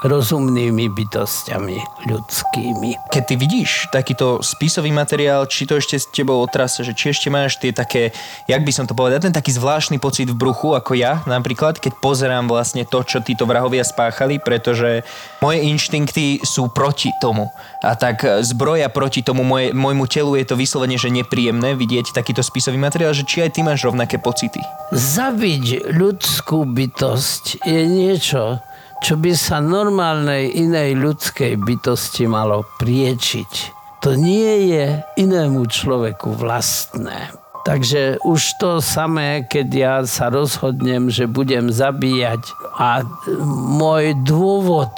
rozumnými 0.00 0.88
bytostiami 0.88 2.08
ľudskými. 2.08 3.12
Keď 3.12 3.22
ty 3.24 3.34
vidíš 3.36 3.70
takýto 3.92 4.40
spisový 4.40 4.88
materiál, 4.88 5.44
či 5.44 5.68
to 5.68 5.76
ešte 5.76 6.00
s 6.00 6.08
tebou 6.08 6.40
otrasa, 6.40 6.80
že 6.80 6.96
či 6.96 7.12
ešte 7.12 7.28
máš 7.28 7.60
tie 7.60 7.68
také, 7.72 8.16
jak 8.48 8.62
by 8.64 8.72
som 8.72 8.88
to 8.88 8.96
povedal, 8.96 9.20
ten 9.20 9.34
taký 9.34 9.52
zvláštny 9.52 10.00
pocit 10.00 10.32
v 10.32 10.40
bruchu, 10.40 10.72
ako 10.72 10.96
ja 10.96 11.20
napríklad, 11.28 11.76
keď 11.76 12.00
pozerám 12.00 12.48
vlastne 12.48 12.88
to, 12.88 13.04
čo 13.04 13.20
títo 13.20 13.44
vrahovia 13.44 13.84
spáchali, 13.84 14.40
pretože 14.40 15.04
moje 15.44 15.60
inštinkty 15.68 16.40
sú 16.48 16.72
proti 16.72 17.12
tomu. 17.20 17.52
A 17.84 17.92
tak 17.92 18.24
zbroja 18.40 18.88
proti 18.88 19.20
tomu 19.20 19.44
moje, 19.44 19.76
môjmu 19.76 20.08
telu 20.08 20.32
je 20.36 20.48
to 20.48 20.56
vyslovene, 20.56 20.96
že 20.96 21.12
nepríjemné 21.12 21.76
vidieť 21.76 22.16
takýto 22.16 22.40
spisový 22.40 22.80
materiál, 22.80 23.12
že 23.12 23.28
či 23.28 23.44
aj 23.44 23.52
ty 23.52 23.60
máš 23.60 23.84
rovnaké 23.84 24.16
pocity. 24.16 24.60
Zabiť 24.96 25.92
ľudskú 25.92 26.64
bytosť 26.64 27.64
je 27.68 27.82
niečo, 27.84 28.64
čo 29.00 29.16
by 29.16 29.32
sa 29.32 29.64
normálnej 29.64 30.52
inej 30.52 30.96
ľudskej 30.96 31.56
bytosti 31.56 32.28
malo 32.28 32.68
priečiť. 32.78 33.52
To 34.00 34.16
nie 34.16 34.72
je 34.72 35.00
inému 35.20 35.68
človeku 35.68 36.36
vlastné. 36.36 37.32
Takže 37.68 38.24
už 38.24 38.40
to 38.56 38.80
samé, 38.80 39.44
keď 39.44 39.68
ja 39.68 39.94
sa 40.08 40.32
rozhodnem, 40.32 41.12
že 41.12 41.28
budem 41.28 41.68
zabíjať 41.68 42.40
a 42.80 43.04
môj 43.76 44.16
dôvod 44.24 44.92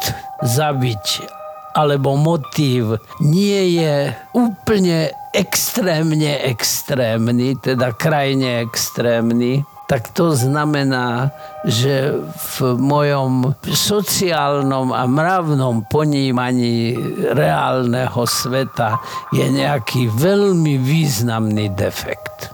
zabiť 0.47 1.27
alebo 1.73 2.15
motív 2.21 3.01
nie 3.19 3.81
je 3.81 4.13
úplne 4.37 5.09
extrémne 5.33 6.45
extrémny, 6.45 7.57
teda 7.57 7.97
krajne 7.97 8.61
extrémny, 8.61 9.65
tak 9.93 10.09
to 10.17 10.33
znamená, 10.33 11.37
že 11.69 12.17
v 12.57 12.81
mojom 12.81 13.53
sociálnom 13.61 14.89
a 14.89 15.05
mravnom 15.05 15.85
ponímaní 15.85 16.97
reálneho 17.37 18.25
sveta 18.25 18.97
je 19.37 19.45
nejaký 19.53 20.09
veľmi 20.17 20.81
významný 20.81 21.69
defekt. 21.77 22.49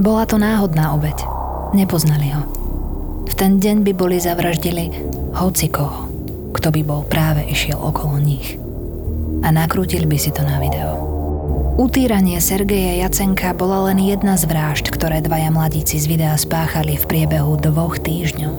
Bola 0.00 0.24
to 0.24 0.40
náhodná 0.40 0.96
obeď. 0.96 1.20
Nepoznali 1.76 2.32
ho. 2.32 2.40
V 3.28 3.32
ten 3.36 3.60
deň 3.60 3.84
by 3.84 3.92
boli 3.92 4.16
zavraždili 4.16 5.12
hoci 5.36 5.68
koho, 5.68 6.08
kto 6.56 6.72
by 6.72 6.80
bol 6.88 7.04
práve 7.04 7.44
išiel 7.52 7.76
okolo 7.76 8.16
nich. 8.16 8.56
A 9.44 9.52
nakrútili 9.52 10.08
by 10.08 10.16
si 10.16 10.32
to 10.32 10.40
na 10.40 10.56
video. 10.56 10.91
Utýranie 11.72 12.36
Sergeja 12.36 13.00
Jacenka 13.00 13.56
bola 13.56 13.88
len 13.88 13.96
jedna 13.96 14.36
z 14.36 14.44
vražd, 14.44 14.92
ktoré 14.92 15.24
dvaja 15.24 15.48
mladíci 15.48 15.96
z 15.96 16.04
videa 16.04 16.36
spáchali 16.36 17.00
v 17.00 17.04
priebehu 17.08 17.56
dvoch 17.56 17.96
týždňov. 17.96 18.54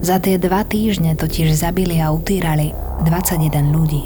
Za 0.00 0.24
tie 0.24 0.40
dva 0.40 0.64
týždne 0.64 1.20
totiž 1.20 1.52
zabili 1.52 2.00
a 2.00 2.08
utýrali 2.08 2.72
21 3.04 3.76
ľudí. 3.76 4.04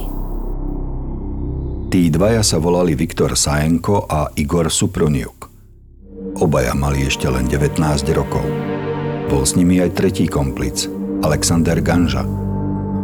Tí 1.95 2.11
dvaja 2.11 2.43
sa 2.43 2.59
volali 2.59 2.99
Viktor 2.99 3.39
Sajenko 3.39 4.11
a 4.11 4.35
Igor 4.35 4.67
Suproniuk. 4.67 5.47
Obaja 6.43 6.75
mali 6.75 7.07
ešte 7.07 7.31
len 7.31 7.47
19 7.47 7.79
rokov. 8.19 8.43
Bol 9.31 9.47
s 9.47 9.55
nimi 9.55 9.79
aj 9.79 9.95
tretí 9.95 10.27
komplic, 10.27 10.91
Alexander 11.23 11.79
Ganža. 11.79 12.27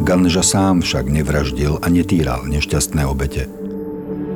Ganža 0.03 0.43
sám 0.43 0.83
však 0.83 1.07
nevraždil 1.07 1.79
a 1.79 1.87
netýral 1.87 2.51
nešťastné 2.51 3.07
obete– 3.07 3.47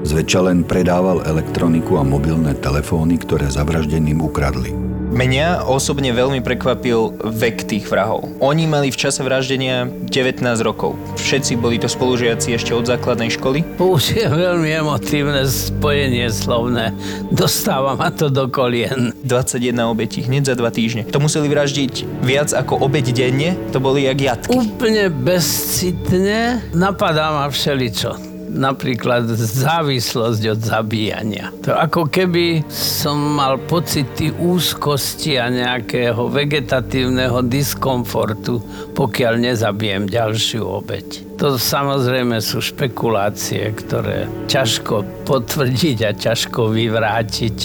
Zväčša 0.06 0.40
len 0.46 0.62
predával 0.62 1.26
elektroniku 1.26 1.98
a 1.98 2.06
mobilné 2.06 2.54
telefóny, 2.58 3.18
ktoré 3.18 3.50
zavraždeným 3.50 4.22
ukradli. 4.22 4.88
Mňa 5.08 5.64
osobne 5.64 6.12
veľmi 6.12 6.44
prekvapil 6.44 7.16
vek 7.16 7.64
tých 7.64 7.88
vrahov. 7.88 8.28
Oni 8.44 8.68
mali 8.68 8.92
v 8.92 9.00
čase 9.00 9.24
vraždenia 9.24 9.88
19 9.88 10.44
rokov. 10.60 11.00
Všetci 11.16 11.56
boli 11.56 11.80
to 11.80 11.88
spolužiaci 11.88 12.52
ešte 12.52 12.76
od 12.76 12.84
základnej 12.84 13.32
školy. 13.32 13.64
Už 13.80 14.20
je 14.20 14.28
veľmi 14.28 14.68
emotívne 14.68 15.48
spojenie 15.48 16.28
slovné. 16.28 16.92
Dostáva 17.32 17.96
ma 17.96 18.12
to 18.12 18.28
do 18.28 18.52
kolien. 18.52 19.16
21 19.24 19.80
obetí 19.88 20.28
hneď 20.28 20.52
za 20.52 20.54
dva 20.60 20.68
týždne. 20.68 21.08
To 21.08 21.24
museli 21.24 21.48
vraždiť 21.48 22.04
viac 22.20 22.52
ako 22.52 22.84
obeť 22.84 23.16
denne, 23.16 23.56
to 23.72 23.80
boli 23.80 24.04
jak 24.04 24.20
jatky. 24.20 24.52
Úplne 24.52 25.08
bezcitne 25.08 26.68
napadá 26.76 27.32
ma 27.32 27.48
všeličo 27.48 28.27
napríklad 28.48 29.28
závislosť 29.38 30.42
od 30.56 30.60
zabíjania. 30.60 31.52
To 31.68 31.76
ako 31.76 32.08
keby 32.08 32.64
som 32.72 33.38
mal 33.38 33.60
pocity 33.68 34.32
úzkosti 34.34 35.36
a 35.36 35.52
nejakého 35.52 36.28
vegetatívneho 36.32 37.44
diskomfortu, 37.46 38.60
pokiaľ 38.96 39.34
nezabijem 39.52 40.08
ďalšiu 40.08 40.64
obeď. 40.64 41.38
To 41.38 41.54
samozrejme 41.54 42.42
sú 42.42 42.58
špekulácie, 42.58 43.70
ktoré 43.70 44.26
ťažko 44.50 45.06
potvrdiť 45.22 45.98
a 46.02 46.10
ťažko 46.10 46.74
vyvrátiť, 46.74 47.56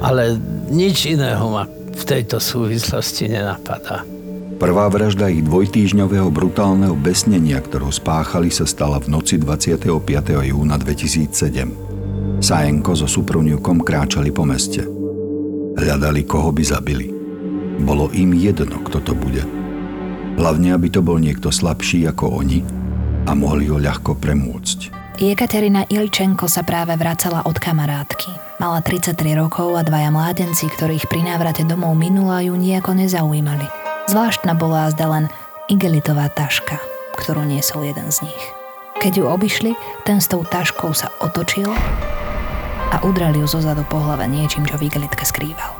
ale 0.00 0.40
nič 0.72 1.12
iného 1.12 1.44
ma 1.52 1.68
v 1.92 2.02
tejto 2.08 2.40
súvislosti 2.40 3.28
nenapadá. 3.28 4.21
Prvá 4.62 4.86
vražda 4.86 5.26
ich 5.26 5.42
dvojtýžňového 5.42 6.30
brutálneho 6.30 6.94
besnenia, 6.94 7.58
ktorú 7.58 7.90
spáchali, 7.90 8.46
sa 8.46 8.62
stala 8.62 9.02
v 9.02 9.10
noci 9.10 9.34
25. 9.34 9.90
júna 10.38 10.78
2007. 10.78 12.38
Sajenko 12.38 12.94
so 12.94 13.10
Supruniukom 13.10 13.82
kráčali 13.82 14.30
po 14.30 14.46
meste. 14.46 14.86
Hľadali, 15.74 16.22
koho 16.22 16.54
by 16.54 16.62
zabili. 16.62 17.10
Bolo 17.82 18.14
im 18.14 18.38
jedno, 18.38 18.78
kto 18.86 19.02
to 19.02 19.18
bude. 19.18 19.42
Hlavne, 20.38 20.78
aby 20.78 20.94
to 20.94 21.02
bol 21.02 21.18
niekto 21.18 21.50
slabší 21.50 22.06
ako 22.14 22.46
oni 22.46 22.62
a 23.26 23.34
mohli 23.34 23.66
ho 23.66 23.82
ľahko 23.82 24.14
premôcť. 24.14 24.94
Jekaterina 25.18 25.90
Ilčenko 25.90 26.46
sa 26.46 26.62
práve 26.62 26.94
vracala 26.94 27.42
od 27.50 27.58
kamarátky. 27.58 28.62
Mala 28.62 28.78
33 28.78 29.26
rokov 29.34 29.74
a 29.74 29.82
dvaja 29.82 30.14
mládenci, 30.14 30.70
ktorých 30.70 31.10
pri 31.10 31.34
návrate 31.34 31.66
domov 31.66 31.98
minula 31.98 32.46
ju 32.46 32.54
nejako 32.54 32.94
nezaujímali. 32.94 33.81
Zvláštna 34.10 34.58
bola 34.58 34.90
zda 34.90 35.06
len 35.06 35.24
igelitová 35.70 36.26
taška, 36.26 36.82
ktorú 37.22 37.46
niesol 37.46 37.86
jeden 37.86 38.10
z 38.10 38.26
nich. 38.26 38.42
Keď 38.98 39.22
ju 39.22 39.24
obišli, 39.30 39.72
ten 40.02 40.18
s 40.18 40.26
tou 40.26 40.42
taškou 40.42 40.90
sa 40.90 41.14
otočil 41.22 41.70
a 42.90 42.98
udrel 43.06 43.38
ju 43.38 43.46
zozadu 43.46 43.86
po 43.86 44.02
hlave 44.02 44.26
niečím, 44.26 44.66
čo 44.66 44.74
v 44.74 44.90
igelitke 44.90 45.22
skrýval. 45.22 45.70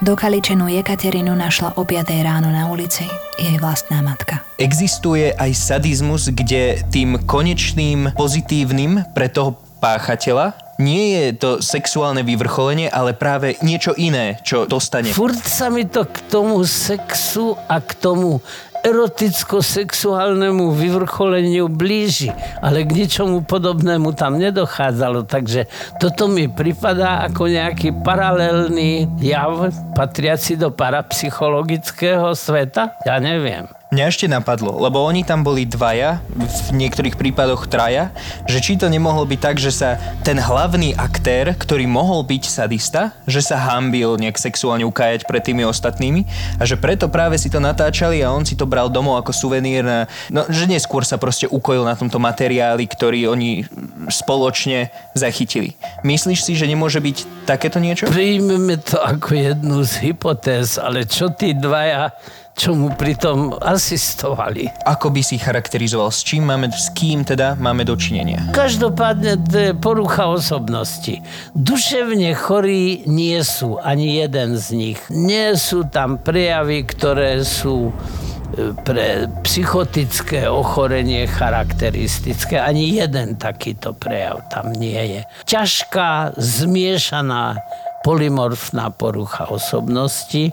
Dokaličenú 0.00 0.68
Jekaterinu 0.68 1.36
našla 1.36 1.76
o 1.76 1.84
5 1.84 2.08
ráno 2.24 2.48
na 2.48 2.68
ulici 2.72 3.04
jej 3.36 3.56
vlastná 3.60 4.00
matka. 4.00 4.44
Existuje 4.56 5.32
aj 5.32 5.52
sadizmus, 5.56 6.32
kde 6.32 6.84
tým 6.88 7.20
konečným 7.24 8.12
pozitívnym 8.16 9.08
pre 9.12 9.28
toho 9.28 9.56
páchateľa 9.80 10.69
nie 10.80 11.14
je 11.14 11.28
to 11.36 11.50
sexuálne 11.60 12.24
vyvrcholenie, 12.24 12.88
ale 12.88 13.12
práve 13.12 13.60
niečo 13.60 13.92
iné, 13.94 14.40
čo 14.40 14.64
dostane. 14.64 15.12
Furt 15.12 15.38
sa 15.44 15.68
mi 15.68 15.84
to 15.84 16.08
k 16.08 16.16
tomu 16.32 16.64
sexu 16.64 17.54
a 17.68 17.78
k 17.84 17.92
tomu 18.00 18.40
eroticko-sexuálnemu 18.80 20.72
vyvrcholeniu 20.72 21.68
blíži, 21.68 22.32
ale 22.64 22.88
k 22.88 23.04
ničomu 23.04 23.44
podobnému 23.44 24.16
tam 24.16 24.40
nedochádzalo, 24.40 25.28
takže 25.28 25.68
toto 26.00 26.32
mi 26.32 26.48
pripadá 26.48 27.28
ako 27.28 27.52
nejaký 27.52 27.92
paralelný 28.00 29.04
jav 29.20 29.68
patriaci 29.92 30.56
do 30.56 30.72
parapsychologického 30.72 32.32
sveta? 32.32 32.96
Ja 33.04 33.20
neviem. 33.20 33.68
Mňa 33.90 34.06
ešte 34.06 34.30
napadlo, 34.30 34.78
lebo 34.78 35.02
oni 35.02 35.26
tam 35.26 35.42
boli 35.42 35.66
dvaja, 35.66 36.22
v 36.70 36.78
niektorých 36.78 37.18
prípadoch 37.18 37.66
traja, 37.66 38.14
že 38.46 38.62
či 38.62 38.78
to 38.78 38.86
nemohlo 38.86 39.26
byť 39.26 39.40
tak, 39.42 39.58
že 39.58 39.74
sa 39.74 39.98
ten 40.22 40.38
hlavný 40.38 40.94
aktér, 40.94 41.58
ktorý 41.58 41.90
mohol 41.90 42.22
byť 42.22 42.42
sadista, 42.46 43.18
že 43.26 43.42
sa 43.42 43.58
hambil 43.58 44.14
nejak 44.14 44.38
sexuálne 44.38 44.86
ukájať 44.86 45.26
pred 45.26 45.42
tými 45.42 45.66
ostatnými 45.66 46.22
a 46.62 46.70
že 46.70 46.78
preto 46.78 47.10
práve 47.10 47.34
si 47.34 47.50
to 47.50 47.58
natáčali 47.58 48.22
a 48.22 48.30
on 48.30 48.46
si 48.46 48.54
to 48.54 48.62
bral 48.62 48.86
domov 48.86 49.26
ako 49.26 49.34
suvenír, 49.34 49.82
na, 49.82 50.06
no, 50.30 50.46
že 50.46 50.70
neskôr 50.70 51.02
sa 51.02 51.18
proste 51.18 51.50
ukojil 51.50 51.82
na 51.82 51.98
tomto 51.98 52.22
materiáli, 52.22 52.86
ktorý 52.86 53.26
oni 53.26 53.66
spoločne 54.06 54.94
zachytili. 55.18 55.74
Myslíš 56.06 56.46
si, 56.46 56.54
že 56.54 56.70
nemôže 56.70 57.02
byť 57.02 57.42
takéto 57.42 57.82
niečo? 57.82 58.06
Príjmeme 58.06 58.78
to 58.78 59.02
ako 59.02 59.34
jednu 59.34 59.82
z 59.82 60.14
hypotéz, 60.14 60.78
ale 60.78 61.10
čo 61.10 61.34
tí 61.34 61.58
dvaja 61.58 62.14
čo 62.60 62.76
mu 62.76 62.92
pritom 62.92 63.56
asistovali. 63.56 64.68
Ako 64.84 65.08
by 65.08 65.24
si 65.24 65.40
charakterizoval, 65.40 66.12
s 66.12 66.20
čím 66.20 66.44
máme, 66.44 66.68
s 66.68 66.92
kým 66.92 67.24
teda 67.24 67.56
máme 67.56 67.88
dočinenia? 67.88 68.52
Každopádne 68.52 69.40
to 69.48 69.56
je 69.56 69.72
porucha 69.72 70.28
osobnosti. 70.28 71.24
Duševne 71.56 72.36
chorí 72.36 73.08
nie 73.08 73.40
sú, 73.40 73.80
ani 73.80 74.20
jeden 74.20 74.60
z 74.60 74.66
nich. 74.76 75.00
Nie 75.08 75.56
sú 75.56 75.88
tam 75.88 76.20
prejavy, 76.20 76.84
ktoré 76.84 77.40
sú 77.48 77.88
e, 77.88 77.92
pre 78.84 79.24
psychotické 79.40 80.44
ochorenie 80.44 81.24
charakteristické. 81.32 82.60
Ani 82.60 82.92
jeden 82.92 83.40
takýto 83.40 83.96
prejav 83.96 84.44
tam 84.52 84.76
nie 84.76 85.00
je. 85.16 85.20
Ťažká, 85.48 86.36
zmiešaná 86.36 87.56
polymorfná 88.04 88.92
porucha 88.92 89.48
osobnosti, 89.48 90.52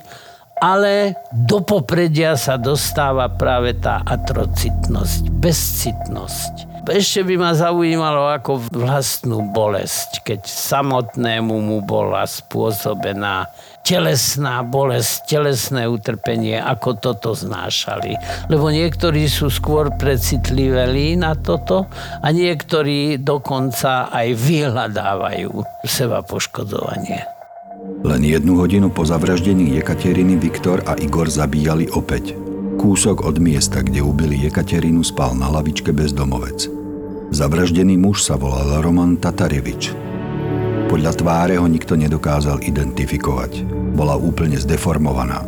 ale 0.57 1.13
do 1.29 1.61
popredia 1.61 2.33
sa 2.33 2.57
dostáva 2.57 3.29
práve 3.29 3.77
tá 3.77 4.01
atrocitnosť, 4.01 5.21
bezcitnosť. 5.37 6.53
Ešte 6.87 7.19
by 7.27 7.35
ma 7.35 7.51
zaujímalo 7.51 8.31
ako 8.31 8.71
vlastnú 8.71 9.51
bolesť, 9.51 10.23
keď 10.23 10.47
samotnému 10.47 11.51
mu 11.59 11.83
bola 11.83 12.23
spôsobená 12.23 13.51
telesná 13.83 14.63
bolesť, 14.63 15.27
telesné 15.27 15.83
utrpenie, 15.83 16.55
ako 16.59 16.95
toto 16.95 17.35
znášali. 17.35 18.15
Lebo 18.47 18.71
niektorí 18.71 19.27
sú 19.27 19.51
skôr 19.51 19.91
precitliveli 19.99 21.19
na 21.19 21.35
toto 21.35 21.91
a 22.23 22.27
niektorí 22.31 23.19
dokonca 23.19 24.07
aj 24.07 24.27
vyhľadávajú 24.31 25.51
seba 25.83 26.23
poškodovanie. 26.23 27.36
Len 28.07 28.23
jednu 28.23 28.55
hodinu 28.63 28.87
po 28.87 29.03
zavraždení 29.03 29.75
Jekateriny 29.75 30.39
Viktor 30.39 30.79
a 30.87 30.95
Igor 30.95 31.27
zabíjali 31.27 31.91
opäť. 31.91 32.39
Kúsok 32.79 33.27
od 33.27 33.35
miesta, 33.35 33.83
kde 33.83 33.99
ubili 33.99 34.47
Jekaterinu, 34.47 35.03
spal 35.03 35.35
na 35.35 35.51
lavičke 35.51 35.91
bezdomovec. 35.91 36.71
Zavraždený 37.35 37.99
muž 37.99 38.23
sa 38.23 38.39
volal 38.39 38.79
Roman 38.79 39.19
Tatarevič. 39.19 39.91
Podľa 40.87 41.19
tváre 41.19 41.59
ho 41.59 41.67
nikto 41.67 41.99
nedokázal 41.99 42.63
identifikovať. 42.63 43.67
Bola 43.91 44.15
úplne 44.15 44.55
zdeformovaná. 44.55 45.43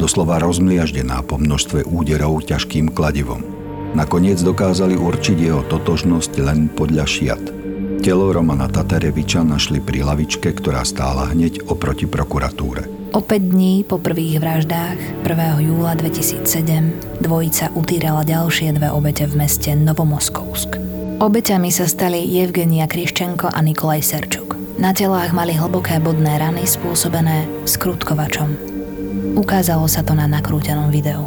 Doslova 0.00 0.40
rozmliaždená 0.40 1.20
po 1.28 1.36
množstve 1.36 1.84
úderov 1.92 2.40
ťažkým 2.48 2.88
kladivom. 2.88 3.44
Nakoniec 3.92 4.40
dokázali 4.40 4.96
určiť 4.96 5.36
jeho 5.36 5.60
totožnosť 5.68 6.40
len 6.40 6.72
podľa 6.72 7.04
šiat– 7.04 7.44
Telo 8.00 8.32
Romana 8.32 8.70
Tatareviča 8.72 9.44
našli 9.44 9.84
pri 9.84 10.00
lavičke, 10.00 10.48
ktorá 10.56 10.80
stála 10.88 11.28
hneď 11.36 11.68
oproti 11.68 12.08
prokuratúre. 12.08 12.88
O 13.12 13.20
5 13.20 13.52
dní 13.52 13.84
po 13.84 14.00
prvých 14.00 14.40
vraždách 14.40 15.26
1. 15.28 15.68
júla 15.68 15.92
2007 16.00 17.20
dvojica 17.20 17.68
utírala 17.76 18.24
ďalšie 18.24 18.72
dve 18.72 18.88
obete 18.88 19.28
v 19.28 19.36
meste 19.36 19.76
Novomoskovsk. 19.76 20.80
Obeťami 21.20 21.68
sa 21.68 21.84
stali 21.84 22.24
Evgenia 22.40 22.88
Kriščenko 22.88 23.52
a 23.52 23.60
Nikolaj 23.60 24.00
Serčuk. 24.00 24.56
Na 24.80 24.96
telách 24.96 25.36
mali 25.36 25.52
hlboké 25.52 26.00
bodné 26.00 26.40
rany 26.40 26.64
spôsobené 26.64 27.44
skrutkovačom. 27.68 28.56
Ukázalo 29.36 29.84
sa 29.84 30.00
to 30.00 30.16
na 30.16 30.24
nakrútenom 30.24 30.88
videu. 30.88 31.20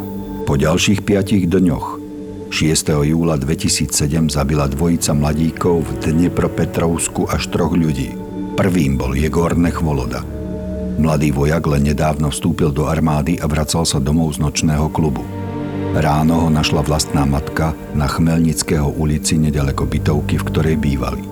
Po 0.50 0.58
ďalších 0.58 1.06
piatich 1.06 1.46
dňoch 1.46 2.05
6. 2.56 2.88
júla 3.04 3.36
2007 3.36 4.32
zabila 4.32 4.72
dvojica 4.72 5.12
mladíkov 5.12 5.84
v 5.84 5.92
Dnepropetrovsku 6.08 7.28
až 7.28 7.52
troch 7.52 7.76
ľudí. 7.76 8.16
Prvým 8.56 8.96
bol 8.96 9.12
Jegor 9.12 9.60
Nechvoloda. 9.60 10.24
Mladý 10.96 11.36
vojak 11.36 11.68
len 11.68 11.84
nedávno 11.92 12.32
vstúpil 12.32 12.72
do 12.72 12.88
armády 12.88 13.36
a 13.44 13.52
vracal 13.52 13.84
sa 13.84 14.00
domov 14.00 14.40
z 14.40 14.48
nočného 14.48 14.88
klubu. 14.88 15.28
Ráno 16.00 16.48
ho 16.48 16.50
našla 16.50 16.80
vlastná 16.80 17.28
matka 17.28 17.76
na 17.92 18.08
Chmelnického 18.08 18.88
ulici 18.88 19.36
nedaleko 19.36 19.84
bytovky, 19.84 20.40
v 20.40 20.48
ktorej 20.48 20.76
bývali. 20.80 21.28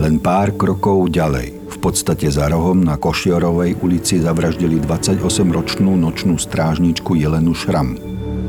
Len 0.00 0.16
pár 0.16 0.56
krokov 0.56 1.12
ďalej, 1.12 1.60
v 1.68 1.76
podstate 1.76 2.24
za 2.32 2.48
rohom 2.48 2.80
na 2.80 2.96
Košiorovej 2.96 3.84
ulici 3.84 4.16
zavraždili 4.16 4.80
28-ročnú 4.80 5.92
nočnú 5.92 6.40
strážničku 6.40 7.20
Jelenu 7.20 7.52
Šram. 7.52 8.00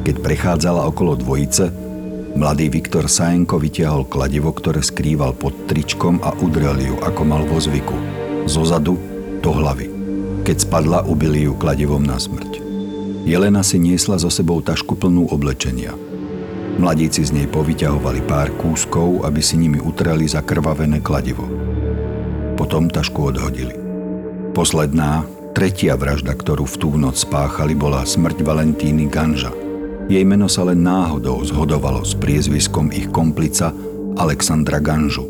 Keď 0.08 0.16
prechádzala 0.24 0.88
okolo 0.88 1.20
dvojice, 1.20 1.89
Mladý 2.40 2.72
Viktor 2.72 3.12
Sajenko 3.12 3.60
vytiahol 3.60 4.08
kladivo, 4.08 4.56
ktoré 4.56 4.80
skrýval 4.80 5.36
pod 5.36 5.52
tričkom 5.68 6.24
a 6.24 6.32
udrel 6.40 6.80
ju, 6.80 6.96
ako 7.04 7.22
mal 7.28 7.44
vo 7.44 7.60
zvyku. 7.60 7.92
Zozadu 8.48 8.96
do 9.44 9.52
hlavy. 9.52 9.92
Keď 10.48 10.64
spadla, 10.64 11.04
ubili 11.04 11.44
ju 11.44 11.60
kladivom 11.60 12.00
na 12.00 12.16
smrť. 12.16 12.64
Jelena 13.28 13.60
si 13.60 13.76
niesla 13.76 14.16
so 14.16 14.32
sebou 14.32 14.64
tašku 14.64 14.96
plnú 14.96 15.28
oblečenia. 15.36 15.92
Mladíci 16.80 17.28
z 17.28 17.36
nej 17.36 17.48
povyťahovali 17.52 18.24
pár 18.24 18.56
kúskov, 18.56 19.28
aby 19.28 19.44
si 19.44 19.60
nimi 19.60 19.84
utreli 19.84 20.24
zakrvavené 20.24 21.04
kladivo. 21.04 21.44
Potom 22.56 22.88
tašku 22.88 23.36
odhodili. 23.36 23.76
Posledná, 24.56 25.28
tretia 25.52 26.00
vražda, 26.00 26.40
ktorú 26.40 26.64
v 26.64 26.76
tú 26.80 26.96
noc 26.96 27.20
spáchali, 27.20 27.76
bola 27.76 28.08
smrť 28.08 28.48
Valentíny 28.48 29.12
Ganža– 29.12 29.52
jej 30.10 30.26
meno 30.26 30.50
sa 30.50 30.66
len 30.66 30.82
náhodou 30.84 31.40
zhodovalo 31.46 32.02
s 32.04 32.18
priezviskom 32.18 32.90
ich 32.90 33.08
komplica 33.14 33.72
Alexandra 34.18 34.82
Ganžu. 34.82 35.24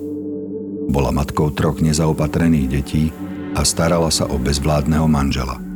Bola 0.90 1.14
matkou 1.14 1.54
troch 1.54 1.84
nezaopatrených 1.84 2.68
detí 2.72 3.14
a 3.54 3.62
starala 3.62 4.10
sa 4.10 4.26
o 4.26 4.40
bezvládneho 4.40 5.06
manžela– 5.06 5.62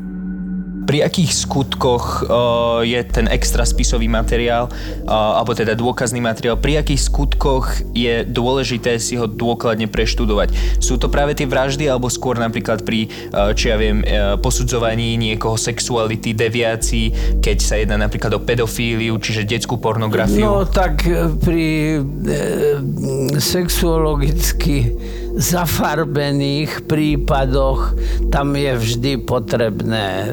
pri 0.84 1.08
akých 1.08 1.32
skutkoch 1.34 2.28
uh, 2.28 2.84
je 2.84 3.00
ten 3.08 3.28
extra 3.32 3.64
spisový 3.64 4.12
materiál, 4.12 4.68
uh, 4.70 5.40
alebo 5.40 5.56
teda 5.56 5.74
dôkazný 5.74 6.20
materiál, 6.20 6.60
pri 6.60 6.84
akých 6.84 7.02
skutkoch 7.08 7.82
je 7.96 8.28
dôležité 8.28 9.00
si 9.00 9.16
ho 9.16 9.26
dôkladne 9.26 9.88
preštudovať. 9.88 10.80
Sú 10.84 11.00
to 11.00 11.08
práve 11.08 11.34
tie 11.34 11.48
vraždy, 11.48 11.88
alebo 11.88 12.12
skôr 12.12 12.36
napríklad 12.38 12.84
pri, 12.84 13.08
uh, 13.32 13.56
či 13.56 13.72
ja 13.72 13.78
viem, 13.80 14.04
uh, 14.04 14.36
posudzovaní 14.38 15.16
niekoho 15.16 15.56
sexuality, 15.56 16.36
deviácií, 16.36 17.40
keď 17.40 17.58
sa 17.64 17.76
jedná 17.80 17.96
napríklad 17.96 18.36
o 18.36 18.44
pedofíliu, 18.44 19.16
čiže 19.18 19.48
detskú 19.48 19.80
pornografiu? 19.80 20.44
No 20.44 20.68
tak 20.68 21.06
pri 21.40 22.00
e, 22.00 23.40
sexuologicky 23.40 24.92
zafarbených 25.38 26.86
prípadoch 26.86 27.98
tam 28.30 28.54
je 28.54 28.74
vždy 28.78 29.14
potrebné 29.26 30.08
e, 30.26 30.32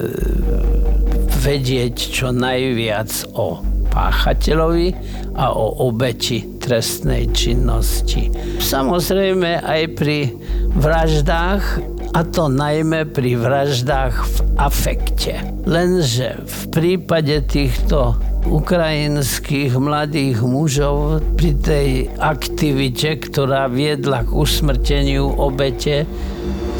vedieť 1.40 1.94
čo 1.96 2.32
najviac 2.36 3.08
o 3.32 3.64
páchateľovi 3.90 4.88
a 5.34 5.50
o 5.50 5.88
obeti 5.90 6.60
trestnej 6.60 7.32
činnosti. 7.32 8.30
Samozrejme 8.60 9.64
aj 9.64 9.82
pri 9.98 10.36
vraždách 10.76 11.64
a 12.10 12.20
to 12.26 12.50
najmä 12.50 13.06
pri 13.10 13.38
vraždách 13.38 14.14
v 14.14 14.36
afekte. 14.58 15.34
Lenže 15.64 16.42
v 16.42 16.60
prípade 16.70 17.42
týchto 17.46 18.18
ukrajinských 18.46 19.76
mladých 19.76 20.40
mužov 20.40 21.20
pri 21.36 21.52
tej 21.60 21.88
aktivite, 22.16 23.20
ktorá 23.20 23.68
viedla 23.68 24.24
k 24.24 24.30
usmrteniu 24.32 25.28
obete, 25.28 26.08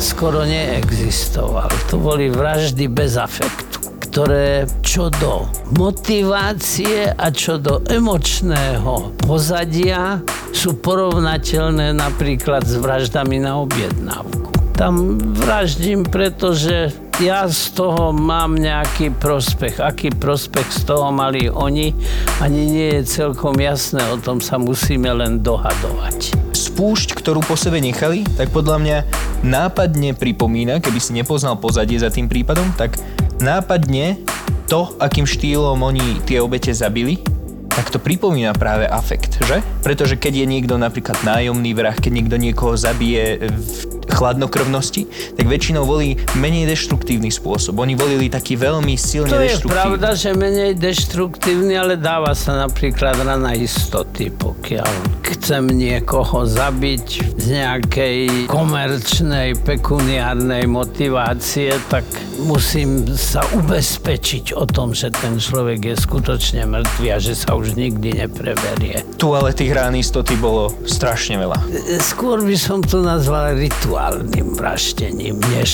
skoro 0.00 0.48
neexistoval. 0.48 1.68
To 1.92 2.00
boli 2.00 2.32
vraždy 2.32 2.88
bez 2.88 3.20
afektu, 3.20 3.92
ktoré 4.08 4.64
čo 4.80 5.12
do 5.20 5.44
motivácie 5.76 7.12
a 7.12 7.26
čo 7.28 7.60
do 7.60 7.84
emočného 7.84 9.20
pozadia 9.20 10.24
sú 10.50 10.80
porovnateľné 10.80 11.92
napríklad 11.94 12.64
s 12.64 12.80
vraždami 12.80 13.38
na 13.44 13.60
objednávku. 13.60 14.39
Tam 14.80 15.20
vraždím, 15.20 16.08
pretože 16.08 16.88
ja 17.20 17.44
z 17.52 17.76
toho 17.76 18.16
mám 18.16 18.56
nejaký 18.56 19.12
prospech. 19.12 19.76
Aký 19.76 20.08
prospech 20.08 20.72
z 20.72 20.88
toho 20.88 21.12
mali 21.12 21.52
oni, 21.52 21.92
ani 22.40 22.60
nie 22.64 22.88
je 22.96 23.20
celkom 23.20 23.60
jasné, 23.60 24.00
o 24.08 24.16
tom 24.16 24.40
sa 24.40 24.56
musíme 24.56 25.12
len 25.12 25.44
dohadovať. 25.44 26.32
Spúšť, 26.56 27.12
ktorú 27.12 27.44
po 27.44 27.60
sebe 27.60 27.76
nechali, 27.76 28.24
tak 28.40 28.56
podľa 28.56 28.80
mňa 28.80 28.98
nápadne 29.44 30.16
pripomína, 30.16 30.80
keby 30.80 30.96
si 30.96 31.12
nepoznal 31.12 31.60
pozadie 31.60 32.00
za 32.00 32.08
tým 32.08 32.32
prípadom, 32.32 32.72
tak 32.72 32.96
nápadne 33.36 34.16
to, 34.64 34.96
akým 34.96 35.28
štýlom 35.28 35.76
oni 35.76 36.24
tie 36.24 36.40
obete 36.40 36.72
zabili, 36.72 37.20
tak 37.68 37.92
to 37.92 38.00
pripomína 38.00 38.56
práve 38.56 38.88
afekt, 38.88 39.44
že? 39.44 39.60
Pretože 39.84 40.16
keď 40.16 40.40
je 40.40 40.46
niekto 40.48 40.80
napríklad 40.80 41.20
nájomný 41.20 41.76
vrah, 41.76 41.92
keď 41.92 42.12
niekto 42.16 42.40
niekoho 42.40 42.80
zabije 42.80 43.44
v 43.44 43.89
chladnokrvnosti, 44.10 45.34
tak 45.38 45.46
väčšinou 45.46 45.86
volí 45.86 46.18
menej 46.36 46.66
deštruktívny 46.68 47.30
spôsob. 47.30 47.78
Oni 47.78 47.94
volili 47.94 48.26
taký 48.28 48.58
veľmi 48.58 48.94
silne 48.98 49.30
To 49.30 49.40
je 49.40 49.56
deštruktívny. 49.56 49.78
pravda, 49.78 50.08
že 50.18 50.28
menej 50.34 50.72
deštruktívny, 50.76 51.74
ale 51.78 51.94
dáva 51.96 52.34
sa 52.34 52.66
napríklad 52.66 53.16
rana 53.22 53.54
istoty, 53.54 54.28
pokiaľ 54.28 55.22
chcem 55.30 55.70
niekoho 55.70 56.42
zabiť 56.44 57.06
z 57.38 57.44
nejakej 57.54 58.18
komerčnej, 58.50 59.54
pekuniárnej 59.62 60.66
motivácie, 60.66 61.70
tak 61.86 62.02
musím 62.42 63.04
sa 63.14 63.44
ubezpečiť 63.54 64.56
o 64.56 64.64
tom, 64.66 64.96
že 64.96 65.12
ten 65.12 65.36
človek 65.36 65.92
je 65.92 65.94
skutočne 65.94 66.66
mŕtvý 66.66 67.06
a 67.14 67.18
že 67.20 67.36
sa 67.36 67.54
už 67.54 67.76
nikdy 67.76 68.26
nepreberie. 68.26 69.04
Tu 69.20 69.28
ale 69.30 69.54
tých 69.54 69.70
rán 69.70 69.94
istoty 69.94 70.34
bolo 70.34 70.72
strašne 70.88 71.38
veľa. 71.38 71.58
Skôr 72.00 72.42
by 72.42 72.56
som 72.56 72.80
to 72.80 73.04
nazval 73.04 73.54
rituálnym 74.00 74.56
vraždením, 74.56 75.36
než 75.52 75.70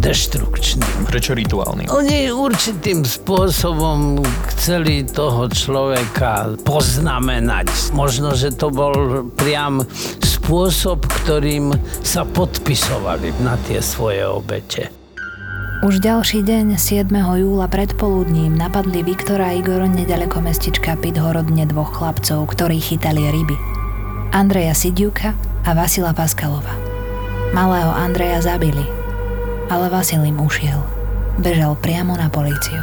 deštrukčným. 0.00 1.04
Prečo 1.04 1.36
rituálny? 1.36 1.92
Oni 1.92 2.32
určitým 2.32 3.04
spôsobom 3.04 4.24
chceli 4.48 5.04
toho 5.04 5.52
človeka 5.52 6.56
poznamenať. 6.64 7.92
Možno, 7.92 8.32
že 8.32 8.56
to 8.56 8.72
bol 8.72 9.28
priam 9.36 9.84
spôsob, 10.24 11.04
ktorým 11.04 11.76
sa 12.00 12.24
podpisovali 12.24 13.36
na 13.44 13.60
tie 13.68 13.84
svoje 13.84 14.24
obete. 14.24 14.88
Už 15.84 16.00
ďalší 16.00 16.48
deň, 16.48 16.80
7. 16.80 17.12
júla 17.12 17.68
predpoludním, 17.68 18.56
napadli 18.56 19.04
Viktora 19.04 19.52
a 19.52 19.54
Igor 19.54 19.84
nedaleko 19.84 20.40
mestička 20.40 20.96
Pithorodne 20.96 21.68
dvoch 21.68 22.00
chlapcov, 22.00 22.48
ktorí 22.48 22.80
chytali 22.80 23.28
ryby. 23.28 23.60
Andreja 24.32 24.72
Sidiuka 24.72 25.36
a 25.68 25.70
Vasila 25.76 26.16
Paskalova. 26.16 26.87
Malého 27.48 27.88
Andreja 27.88 28.44
zabili, 28.44 28.84
ale 29.72 29.88
Vasil 29.88 30.20
im 30.20 30.36
ušiel. 30.36 30.84
Bežal 31.40 31.80
priamo 31.80 32.12
na 32.12 32.28
políciu. 32.28 32.76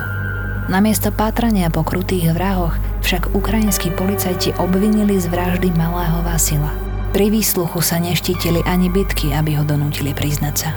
Namiesto 0.65 1.13
pátrania 1.13 1.69
po 1.69 1.85
krutých 1.85 2.33
vrahoch 2.33 2.73
však 3.05 3.37
ukrajinskí 3.37 3.93
policajti 3.93 4.57
obvinili 4.57 5.21
z 5.21 5.29
vraždy 5.29 5.69
malého 5.77 6.17
Vasila. 6.25 6.73
Pri 7.13 7.29
výsluchu 7.29 7.79
sa 7.85 8.01
neštítili 8.01 8.65
ani 8.65 8.89
bitky, 8.89 9.37
aby 9.37 9.53
ho 9.55 9.63
donútili 9.63 10.17
priznať 10.17 10.55
sa. 10.57 10.69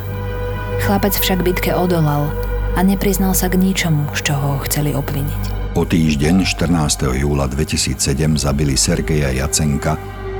Chlapec 0.85 1.17
však 1.17 1.41
bitke 1.41 1.73
odolal 1.73 2.29
a 2.77 2.81
nepriznal 2.85 3.35
sa 3.35 3.51
k 3.51 3.59
ničomu, 3.59 4.07
z 4.15 4.31
čoho 4.31 4.55
ho 4.55 4.59
chceli 4.69 4.95
obviniť. 4.95 5.75
O 5.75 5.83
týždeň 5.83 6.47
14. 6.47 7.19
júla 7.19 7.51
2007 7.51 7.99
zabili 8.39 8.79
Sergeja 8.79 9.35
Jacenka, 9.35 9.98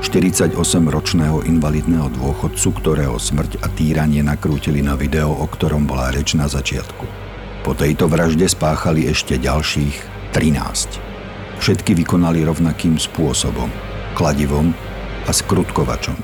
48-ročného 0.09 1.45
invalidného 1.45 2.09
dôchodcu, 2.17 2.81
ktorého 2.81 3.21
smrť 3.21 3.61
a 3.61 3.69
týranie 3.69 4.25
nakrútili 4.25 4.81
na 4.81 4.97
video, 4.97 5.29
o 5.29 5.45
ktorom 5.45 5.85
bola 5.85 6.09
reč 6.09 6.33
na 6.33 6.49
začiatku. 6.49 7.05
Po 7.61 7.77
tejto 7.77 8.09
vražde 8.09 8.49
spáchali 8.49 9.05
ešte 9.05 9.37
ďalších 9.37 9.95
13. 10.33 11.61
Všetky 11.61 11.93
vykonali 11.93 12.41
rovnakým 12.41 12.97
spôsobom, 12.97 13.69
kladivom 14.17 14.73
a 15.29 15.31
skrutkovačom. 15.31 16.17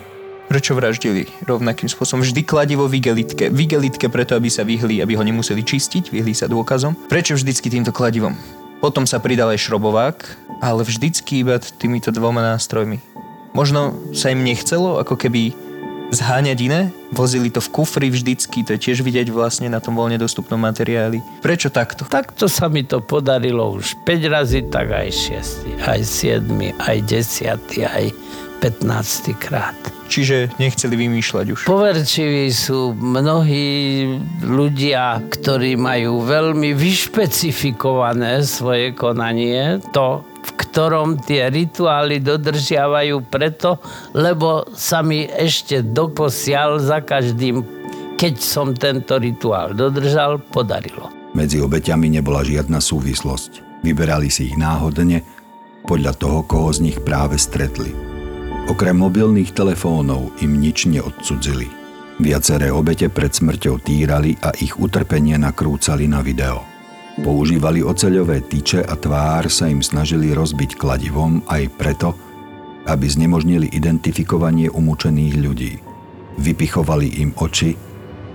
Prečo 0.49 0.73
vraždili 0.73 1.29
rovnakým 1.45 1.85
spôsobom? 1.85 2.25
Vždy 2.25 2.41
kladivo 2.41 2.89
v 2.89 2.97
igelitke. 2.97 3.53
V 3.53 3.69
igelitke 3.69 4.09
preto, 4.09 4.33
aby 4.33 4.49
sa 4.49 4.65
vyhli, 4.65 4.97
aby 5.05 5.13
ho 5.13 5.21
nemuseli 5.21 5.61
čistiť, 5.61 6.09
vyhli 6.09 6.33
sa 6.33 6.49
dôkazom. 6.49 6.97
Prečo 7.05 7.37
vždycky 7.37 7.69
týmto 7.69 7.93
kladivom? 7.93 8.33
Potom 8.81 9.05
sa 9.05 9.21
pridal 9.21 9.53
aj 9.53 9.61
šrobovák, 9.61 10.17
ale 10.57 10.81
vždycky 10.81 11.45
iba 11.45 11.61
týmito 11.61 12.09
dvoma 12.09 12.41
nástrojmi. 12.41 13.14
Možno 13.55 13.95
sa 14.11 14.35
im 14.35 14.43
nechcelo 14.43 14.99
ako 14.99 15.15
keby 15.15 15.55
zháňať 16.11 16.57
iné, 16.59 16.81
vozili 17.15 17.47
to 17.47 17.63
v 17.63 17.71
kufri 17.71 18.07
vždycky, 18.11 18.67
to 18.67 18.75
je 18.75 18.83
tiež 18.91 19.01
vidieť 19.01 19.31
vlastne 19.31 19.71
na 19.71 19.79
tom 19.79 19.95
voľne 19.95 20.19
dostupnom 20.19 20.59
materiáli. 20.59 21.23
Prečo 21.39 21.71
takto? 21.71 22.03
Takto 22.05 22.51
sa 22.51 22.67
mi 22.67 22.83
to 22.83 22.99
podarilo 22.99 23.73
už 23.73 23.95
5 24.03 24.27
razy, 24.27 24.59
tak 24.67 24.91
aj 24.91 25.09
6, 25.71 25.87
aj 25.87 26.01
7, 26.03 26.75
aj 26.77 26.97
10, 27.09 27.87
aj 27.87 28.05
15 28.59 29.35
krát. 29.39 29.75
Čiže 30.05 30.53
nechceli 30.61 30.93
vymýšľať 30.93 31.45
už. 31.49 31.59
Poverčiví 31.65 32.53
sú 32.53 32.93
mnohí 32.93 34.05
ľudia, 34.45 35.17
ktorí 35.33 35.73
majú 35.73 36.21
veľmi 36.21 36.77
vyšpecifikované 36.77 38.45
svoje 38.45 38.93
konanie. 38.93 39.81
To, 39.97 40.21
v 40.45 40.49
ktorom 40.53 41.17
tie 41.17 41.49
rituály 41.49 42.21
dodržiavajú 42.21 43.25
preto, 43.25 43.81
lebo 44.13 44.69
sa 44.77 45.01
mi 45.01 45.25
ešte 45.25 45.81
doposiaľ 45.81 46.77
za 46.77 47.01
každým, 47.01 47.65
keď 48.15 48.33
som 48.37 48.77
tento 48.77 49.17
rituál 49.17 49.73
dodržal, 49.73 50.37
podarilo. 50.37 51.09
Medzi 51.35 51.59
obeťami 51.59 52.15
nebola 52.15 52.45
žiadna 52.45 52.79
súvislosť. 52.79 53.83
Vyberali 53.83 54.31
si 54.31 54.53
ich 54.53 54.55
náhodne 54.55 55.25
podľa 55.83 56.13
toho, 56.15 56.39
koho 56.47 56.71
z 56.71 56.89
nich 56.89 56.97
práve 57.03 57.35
stretli. 57.37 57.91
Okrem 58.65 58.97
mobilných 58.97 59.53
telefónov 59.53 60.33
im 60.41 60.57
nič 60.57 60.89
neodcudzili. 60.89 61.69
Viaceré 62.17 62.71
obete 62.71 63.11
pred 63.11 63.29
smrťou 63.29 63.83
týrali 63.83 64.39
a 64.41 64.55
ich 64.57 64.79
utrpenie 64.79 65.35
nakrúcali 65.35 66.07
na 66.07 66.23
video. 66.23 66.74
Používali 67.15 67.79
oceľové 67.79 68.43
tyče 68.43 68.83
a 68.83 68.99
tvár 68.99 69.47
sa 69.47 69.71
im 69.71 69.79
snažili 69.79 70.35
rozbiť 70.35 70.75
kladivom 70.75 71.47
aj 71.47 71.63
preto, 71.79 72.11
aby 72.91 73.07
znemožnili 73.07 73.71
identifikovanie 73.71 74.67
umúčených 74.67 75.35
ľudí. 75.39 75.73
Vypichovali 76.35 77.23
im 77.23 77.31
oči 77.39 77.71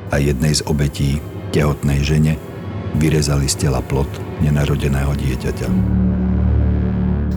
a 0.09 0.17
jednej 0.17 0.57
z 0.57 0.65
obetí, 0.65 1.21
tehotnej 1.53 2.01
žene, 2.01 2.41
vyrezali 2.97 3.53
z 3.53 3.69
tela 3.69 3.85
plot 3.85 4.09
nenarodeného 4.41 5.13
dieťaťa. 5.13 5.69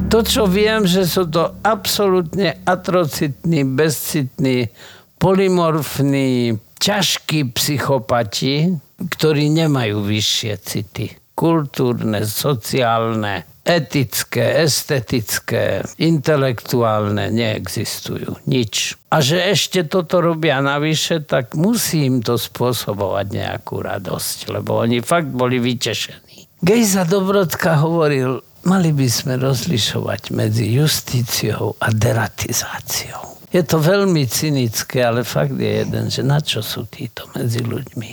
To, 0.08 0.20
čo 0.24 0.48
viem, 0.48 0.88
že 0.88 1.04
sú 1.04 1.28
to 1.28 1.60
absolútne 1.66 2.56
atrocitní, 2.64 3.68
bezcitní, 3.68 4.72
polymorfní, 5.20 6.56
ťažkí 6.80 7.52
psychopati, 7.52 8.80
ktorí 8.96 9.52
nemajú 9.52 10.00
vyššie 10.06 10.54
city. 10.64 11.23
Kultúrne, 11.34 12.30
sociálne, 12.30 13.50
etické, 13.64 14.62
estetické, 14.62 15.82
intelektuálne 15.98 17.32
neexistujú. 17.32 18.44
Nič. 18.46 19.00
A 19.10 19.24
že 19.24 19.40
ešte 19.40 19.88
toto 19.88 20.20
robia 20.20 20.60
navyše, 20.60 21.24
tak 21.24 21.56
musím 21.56 22.20
to 22.20 22.36
spôsobovať 22.36 23.26
nejakú 23.32 23.80
radosť, 23.80 24.52
lebo 24.52 24.84
oni 24.84 25.00
fakt 25.00 25.32
boli 25.32 25.64
vytešení. 25.64 26.62
Gejza 26.64 27.08
Dobrodka 27.08 27.80
hovoril, 27.80 28.44
mali 28.68 28.92
by 28.92 29.08
sme 29.08 29.40
rozlišovať 29.40 30.32
medzi 30.36 30.68
justíciou 30.76 31.76
a 31.80 31.88
deratizáciou. 31.92 33.34
Je 33.54 33.62
to 33.62 33.78
veľmi 33.78 34.26
cynické, 34.26 35.06
ale 35.06 35.22
fakt 35.22 35.56
je 35.56 35.86
jeden, 35.86 36.10
že 36.10 36.26
na 36.26 36.42
čo 36.42 36.66
sú 36.66 36.90
títo 36.90 37.30
medzi 37.38 37.62
ľuďmi. 37.62 38.10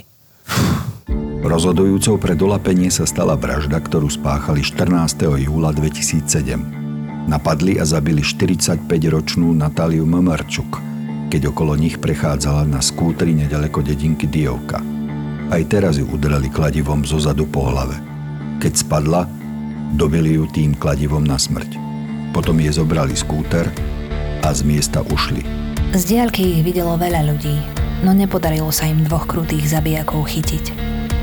Rozhodujúcou 1.41 2.21
pre 2.21 2.37
dolapenie 2.37 2.93
sa 2.93 3.09
stala 3.09 3.33
vražda, 3.33 3.81
ktorú 3.81 4.13
spáchali 4.13 4.61
14. 4.61 5.25
júla 5.41 5.73
2007. 5.73 6.21
Napadli 7.25 7.81
a 7.81 7.85
zabili 7.85 8.21
45-ročnú 8.21 9.49
Natáliu 9.49 10.05
Mamarčuk, 10.05 10.77
keď 11.33 11.49
okolo 11.49 11.73
nich 11.73 11.97
prechádzala 11.97 12.69
na 12.69 12.77
skútri 12.77 13.33
nedaleko 13.33 13.81
dedinky 13.81 14.29
Diovka. 14.29 14.85
Aj 15.49 15.61
teraz 15.65 15.97
ju 15.97 16.05
udreli 16.13 16.45
kladivom 16.53 17.09
zozadu 17.09 17.49
po 17.49 17.73
hlave. 17.73 17.97
Keď 18.61 18.85
spadla, 18.85 19.25
dobili 19.97 20.37
ju 20.37 20.45
tým 20.45 20.77
kladivom 20.77 21.25
na 21.25 21.41
smrť. 21.41 21.73
Potom 22.37 22.61
jej 22.61 22.69
zobrali 22.69 23.17
skúter 23.17 23.65
a 24.45 24.53
z 24.53 24.61
miesta 24.61 25.01
ušli. 25.01 25.41
Z 25.97 26.05
diaľky 26.05 26.53
ich 26.53 26.61
videlo 26.61 27.01
veľa 27.01 27.25
ľudí, 27.33 27.57
no 28.05 28.13
nepodarilo 28.13 28.69
sa 28.69 28.85
im 28.85 29.01
dvoch 29.01 29.25
krutých 29.25 29.73
zabijakov 29.73 30.29
chytiť. 30.29 30.80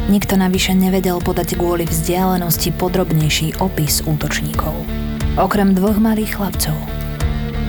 Nikto 0.09 0.41
navyše 0.41 0.73
nevedel 0.73 1.21
podať 1.21 1.61
kvôli 1.61 1.85
vzdialenosti 1.85 2.73
podrobnejší 2.81 3.61
opis 3.61 4.01
útočníkov. 4.09 4.73
Okrem 5.37 5.77
dvoch 5.77 6.01
malých 6.01 6.41
chlapcov. 6.41 6.73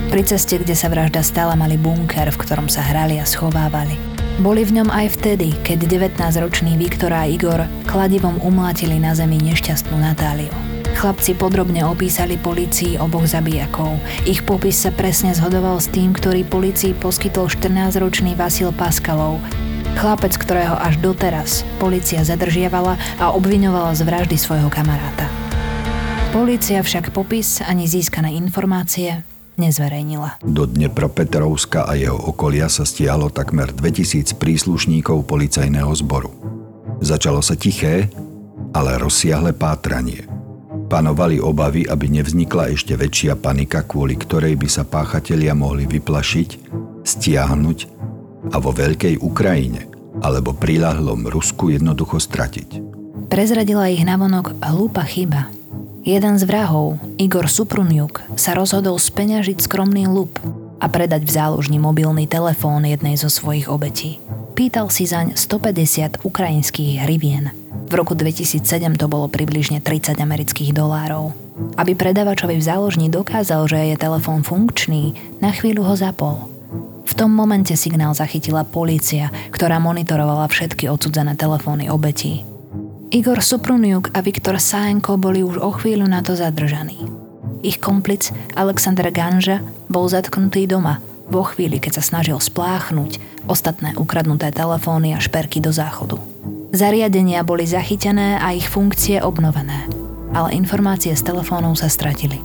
Pri 0.08 0.24
ceste, 0.24 0.56
kde 0.56 0.72
sa 0.72 0.88
vražda 0.88 1.20
stala, 1.20 1.60
mali 1.60 1.76
bunker, 1.76 2.32
v 2.32 2.40
ktorom 2.40 2.72
sa 2.72 2.80
hrali 2.80 3.20
a 3.20 3.28
schovávali. 3.28 4.00
Boli 4.40 4.64
v 4.64 4.80
ňom 4.80 4.88
aj 4.88 5.20
vtedy, 5.20 5.52
keď 5.68 5.84
19-roční 6.08 6.80
Viktor 6.80 7.12
a 7.12 7.28
Igor 7.28 7.68
kladivom 7.84 8.40
umlátili 8.40 9.04
na 9.04 9.12
zemi 9.12 9.36
nešťastnú 9.44 10.00
Natáliu. 10.00 10.56
Chlapci 10.96 11.36
podrobne 11.36 11.84
opísali 11.84 12.40
policii 12.40 13.04
oboch 13.04 13.28
zabijakov. 13.28 14.00
Ich 14.24 14.48
popis 14.48 14.80
sa 14.80 14.96
presne 14.96 15.36
zhodoval 15.36 15.84
s 15.84 15.92
tým, 15.92 16.16
ktorý 16.16 16.48
policii 16.48 16.96
poskytol 17.04 17.52
14-ročný 17.52 18.40
Vasil 18.40 18.72
Paskalov, 18.72 19.44
Chlapec, 19.98 20.38
ktorého 20.38 20.78
až 20.78 21.02
doteraz 21.02 21.66
policia 21.82 22.22
zadržiavala 22.22 23.00
a 23.18 23.34
obviňovala 23.34 23.98
z 23.98 24.02
vraždy 24.06 24.38
svojho 24.38 24.70
kamaráta. 24.70 25.26
Polícia 26.30 26.84
však 26.86 27.10
popis 27.10 27.58
ani 27.66 27.90
získané 27.90 28.38
informácie 28.38 29.26
nezverejnila. 29.60 30.40
Do 30.46 30.70
Dnepropetrovska 30.70 31.90
a 31.90 31.98
jeho 32.00 32.16
okolia 32.16 32.72
sa 32.72 32.88
stiahlo 32.88 33.28
takmer 33.34 33.74
2000 33.76 34.40
príslušníkov 34.40 35.28
policajného 35.28 35.92
zboru. 36.00 36.32
Začalo 37.04 37.44
sa 37.44 37.60
tiché, 37.60 38.08
ale 38.72 38.96
rozsiahle 39.02 39.52
pátranie. 39.52 40.30
Panovali 40.90 41.38
obavy, 41.38 41.86
aby 41.86 42.10
nevznikla 42.10 42.74
ešte 42.74 42.98
väčšia 42.98 43.38
panika, 43.38 43.86
kvôli 43.86 44.18
ktorej 44.18 44.58
by 44.58 44.66
sa 44.66 44.82
páchatelia 44.88 45.54
mohli 45.54 45.86
vyplašiť, 45.86 46.50
stiahnuť 47.06 47.78
a 48.50 48.58
vo 48.58 48.74
veľkej 48.74 49.22
Ukrajine 49.22 49.86
alebo 50.20 50.52
prilahlom 50.52 51.30
Rusku 51.30 51.72
jednoducho 51.72 52.18
stratiť. 52.18 52.82
Prezradila 53.30 53.88
ich 53.94 54.02
navonok 54.02 54.58
hlúpa 54.60 55.06
chyba– 55.06 55.48
Jeden 56.10 56.40
z 56.40 56.48
vrahov, 56.48 56.96
Igor 57.20 57.52
Supruniuk, 57.52 58.24
sa 58.40 58.56
rozhodol 58.56 58.96
speňažiť 58.96 59.60
skromný 59.60 60.08
lup 60.08 60.40
a 60.80 60.88
predať 60.88 61.28
v 61.28 61.36
záložni 61.36 61.76
mobilný 61.76 62.24
telefón 62.24 62.88
jednej 62.88 63.20
zo 63.20 63.28
svojich 63.28 63.68
obetí. 63.68 64.18
Pýtal 64.56 64.88
si 64.90 65.06
zaň 65.06 65.36
150 65.36 66.24
ukrajinských 66.24 67.04
hrivien. 67.04 67.52
V 67.92 67.94
roku 67.94 68.16
2007 68.16 68.64
to 68.96 69.06
bolo 69.06 69.28
približne 69.28 69.84
30 69.84 70.18
amerických 70.24 70.72
dolárov. 70.72 71.36
Aby 71.76 72.00
predavačovi 72.00 72.56
v 72.56 72.64
záložni 72.64 73.12
dokázal, 73.12 73.68
že 73.68 73.92
je 73.92 73.96
telefón 74.00 74.48
funkčný, 74.48 75.14
na 75.44 75.52
chvíľu 75.52 75.84
ho 75.84 75.96
zapol. 76.00 76.48
Tom 77.20 77.36
momente 77.36 77.76
signál 77.76 78.16
zachytila 78.16 78.64
polícia, 78.64 79.28
ktorá 79.52 79.76
monitorovala 79.84 80.48
všetky 80.48 80.88
odsudzené 80.88 81.36
telefóny 81.36 81.92
obetí. 81.92 82.48
Igor 83.12 83.44
Supruniuk 83.44 84.16
a 84.16 84.24
Viktor 84.24 84.56
Sáenko 84.56 85.20
boli 85.20 85.44
už 85.44 85.60
o 85.60 85.76
chvíľu 85.76 86.08
na 86.08 86.24
to 86.24 86.40
zadržaní. 86.40 86.96
Ich 87.60 87.84
komplic 87.84 88.32
Alexander 88.56 89.12
Ganža 89.12 89.60
bol 89.92 90.08
zatknutý 90.08 90.64
doma 90.64 91.04
vo 91.28 91.44
chvíli, 91.44 91.84
keď 91.84 92.00
sa 92.00 92.08
snažil 92.08 92.40
spláchnuť 92.40 93.20
ostatné 93.52 94.00
ukradnuté 94.00 94.56
telefóny 94.56 95.12
a 95.12 95.20
šperky 95.20 95.60
do 95.60 95.76
záchodu. 95.76 96.24
Zariadenia 96.72 97.44
boli 97.44 97.68
zachytené 97.68 98.40
a 98.40 98.56
ich 98.56 98.72
funkcie 98.72 99.20
obnovené, 99.20 99.92
ale 100.32 100.56
informácie 100.56 101.12
z 101.20 101.28
telefónov 101.28 101.76
sa 101.84 101.92
stratili 101.92 102.40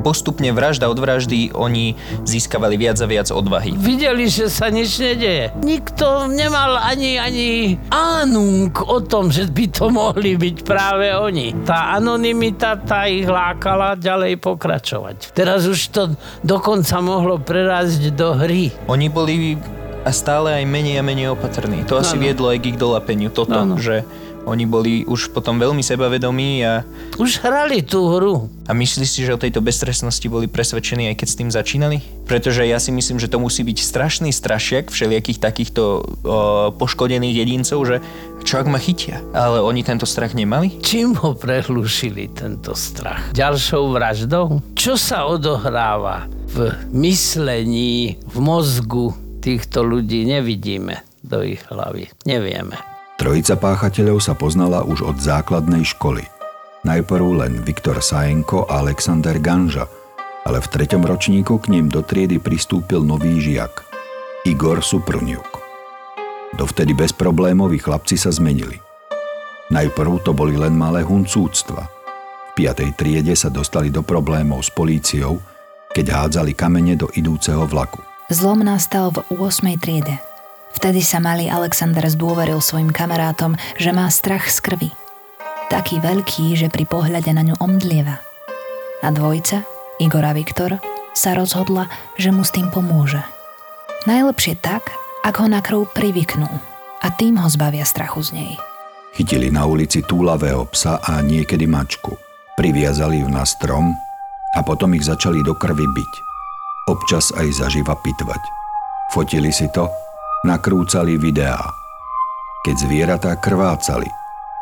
postupne 0.00 0.50
vražda 0.54 0.86
od 0.88 0.98
vraždy 0.98 1.52
oni 1.54 1.98
získavali 2.24 2.78
viac 2.78 2.98
a 3.02 3.06
viac 3.06 3.28
odvahy. 3.30 3.74
Videli, 3.76 4.30
že 4.30 4.50
sa 4.50 4.70
nič 4.70 4.98
nedeje. 4.98 5.50
Nikto 5.60 6.30
nemal 6.30 6.78
ani, 6.78 7.18
ani 7.18 7.48
ánung 7.90 8.72
o 8.84 8.98
tom, 9.02 9.28
že 9.28 9.48
by 9.50 9.64
to 9.70 9.90
mohli 9.90 10.38
byť 10.38 10.56
práve 10.62 11.10
oni. 11.12 11.52
Tá 11.66 11.96
anonimita 11.98 12.78
tá 12.82 13.10
ich 13.10 13.26
lákala 13.26 13.98
ďalej 13.98 14.38
pokračovať. 14.40 15.34
Teraz 15.34 15.66
už 15.66 15.80
to 15.90 16.02
dokonca 16.46 16.98
mohlo 17.02 17.40
prerásť 17.40 18.14
do 18.14 18.34
hry. 18.38 18.70
Oni 18.86 19.06
boli 19.10 19.58
a 20.04 20.10
stále 20.14 20.54
aj 20.58 20.64
menej 20.66 21.00
a 21.00 21.04
menej 21.04 21.34
opatrní. 21.34 21.86
To 21.88 21.98
asi 21.98 22.14
ano. 22.18 22.24
viedlo 22.24 22.46
aj 22.50 22.58
k 22.62 22.68
ich 22.74 22.78
dolapeniu. 22.78 23.30
Toto, 23.30 23.58
ano. 23.58 23.78
že 23.78 24.06
oni 24.48 24.64
boli 24.64 25.04
už 25.04 25.28
potom 25.36 25.60
veľmi 25.60 25.84
sebavedomí 25.84 26.64
a... 26.64 26.80
Už 27.20 27.44
hrali 27.44 27.84
tú 27.84 28.08
hru. 28.08 28.48
A 28.64 28.72
myslíš 28.72 29.08
si, 29.12 29.20
že 29.28 29.36
o 29.36 29.40
tejto 29.40 29.60
beztrestnosti 29.60 30.24
boli 30.24 30.48
presvedčení 30.48 31.12
aj 31.12 31.20
keď 31.20 31.28
s 31.28 31.36
tým 31.36 31.50
začínali? 31.52 32.00
Pretože 32.24 32.64
ja 32.64 32.80
si 32.80 32.88
myslím, 32.88 33.20
že 33.20 33.28
to 33.28 33.36
musí 33.36 33.60
byť 33.60 33.78
strašný 33.84 34.32
strašiak 34.32 34.88
všelijakých 34.88 35.38
takýchto 35.44 35.82
o, 35.84 36.00
poškodených 36.72 37.44
jedincov, 37.44 37.84
že 37.84 37.96
čo 38.40 38.64
ak 38.64 38.66
ma 38.72 38.80
chytia? 38.80 39.20
Ale 39.36 39.60
oni 39.60 39.84
tento 39.84 40.08
strach 40.08 40.32
nemali? 40.32 40.80
Čím 40.80 41.12
ho 41.20 41.36
prehlušili 41.36 42.32
tento 42.32 42.72
strach? 42.72 43.36
Ďalšou 43.36 43.92
vraždou? 43.92 44.64
Čo 44.72 44.96
sa 44.96 45.28
odohráva 45.28 46.24
v 46.48 46.72
myslení, 46.96 48.16
v 48.24 48.36
mozgu 48.40 49.27
týchto 49.48 49.80
ľudí? 49.80 50.28
Nevidíme 50.28 51.00
do 51.24 51.40
ich 51.40 51.64
hlavy. 51.72 52.12
Nevieme. 52.28 52.76
Trojica 53.16 53.56
páchateľov 53.56 54.20
sa 54.20 54.36
poznala 54.36 54.84
už 54.84 55.08
od 55.08 55.16
základnej 55.16 55.88
školy. 55.88 56.22
Najprv 56.84 57.26
len 57.40 57.52
Viktor 57.64 57.98
Sajenko 57.98 58.68
a 58.68 58.84
Alexander 58.84 59.40
Ganža, 59.40 59.88
ale 60.44 60.60
v 60.60 60.68
treťom 60.68 61.02
ročníku 61.02 61.58
k 61.58 61.72
ním 61.72 61.90
do 61.90 62.04
triedy 62.04 62.38
pristúpil 62.38 63.02
nový 63.02 63.40
žiak, 63.40 63.82
Igor 64.46 64.84
Supruniuk. 64.84 65.58
Dovtedy 66.54 66.94
bezproblémoví 66.94 67.82
chlapci 67.82 68.14
sa 68.14 68.30
zmenili. 68.30 68.78
Najprv 69.68 70.24
to 70.24 70.32
boli 70.32 70.56
len 70.56 70.72
malé 70.72 71.04
huncúctva. 71.04 71.84
V 71.84 72.50
piatej 72.56 72.96
triede 72.96 73.34
sa 73.36 73.52
dostali 73.52 73.92
do 73.92 74.00
problémov 74.00 74.64
s 74.64 74.70
políciou, 74.72 75.42
keď 75.92 76.06
hádzali 76.08 76.56
kamene 76.56 76.96
do 76.96 77.10
idúceho 77.12 77.68
vlaku. 77.68 78.00
Zlom 78.28 78.60
nastal 78.60 79.12
v 79.12 79.24
8. 79.32 79.80
triede– 79.80 80.20
Vtedy 80.78 81.02
sa 81.02 81.18
malý 81.18 81.50
Alexander 81.50 82.06
zdôveril 82.06 82.62
svojim 82.62 82.94
kamarátom, 82.94 83.58
že 83.80 83.90
má 83.90 84.06
strach 84.14 84.46
z 84.46 84.62
krvi. 84.62 84.90
Taký 85.66 85.98
veľký, 85.98 86.54
že 86.54 86.70
pri 86.70 86.86
pohľade 86.86 87.34
na 87.34 87.42
ňu 87.42 87.58
omdlieva. 87.58 88.22
A 89.02 89.08
dvojca, 89.10 89.66
Igor 89.98 90.22
a 90.22 90.30
Viktor, 90.30 90.78
sa 91.18 91.34
rozhodla, 91.34 91.90
že 92.14 92.30
mu 92.30 92.46
s 92.46 92.54
tým 92.54 92.70
pomôže. 92.70 93.18
Najlepšie 94.06 94.54
tak, 94.62 94.86
ak 95.26 95.34
ho 95.42 95.50
na 95.50 95.58
krv 95.58 95.90
privyknú 95.90 96.46
a 97.02 97.06
tým 97.10 97.42
ho 97.42 97.48
zbavia 97.50 97.82
strachu 97.82 98.22
z 98.22 98.30
nej. 98.38 98.52
Chytili 99.18 99.50
na 99.50 99.66
ulici 99.66 100.06
túlavého 100.06 100.62
psa 100.70 101.02
a 101.02 101.18
niekedy 101.26 101.66
mačku. 101.66 102.14
Priviazali 102.54 103.18
ju 103.18 103.26
na 103.26 103.42
strom 103.42 103.90
a 104.54 104.62
potom 104.62 104.94
ich 104.94 105.02
začali 105.02 105.42
do 105.42 105.58
krvi 105.58 105.90
byť. 105.90 106.27
Občas 106.88 107.36
aj 107.36 107.52
zaživa 107.52 107.92
pitvať. 107.92 108.40
Fotili 109.12 109.52
si 109.52 109.68
to 109.76 109.92
nakrúcali 110.48 111.20
videá. 111.20 111.60
Keď 112.64 112.74
zvieratá 112.88 113.36
krvácali, 113.36 114.08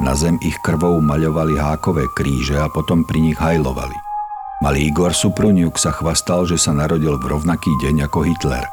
na 0.03 0.13
zem 0.19 0.37
ich 0.43 0.59
krvou 0.61 0.99
maľovali 1.01 1.57
hákové 1.57 2.11
kríže 2.13 2.59
a 2.59 2.69
potom 2.69 3.07
pri 3.07 3.31
nich 3.31 3.39
hajlovali. 3.39 3.95
Malý 4.61 4.91
Igor 4.91 5.15
Supruniuk 5.15 5.79
sa 5.79 5.95
chvastal, 5.95 6.45
že 6.51 6.59
sa 6.59 6.75
narodil 6.75 7.15
v 7.17 7.31
rovnaký 7.31 7.71
deň 7.81 8.11
ako 8.11 8.27
Hitler 8.27 8.67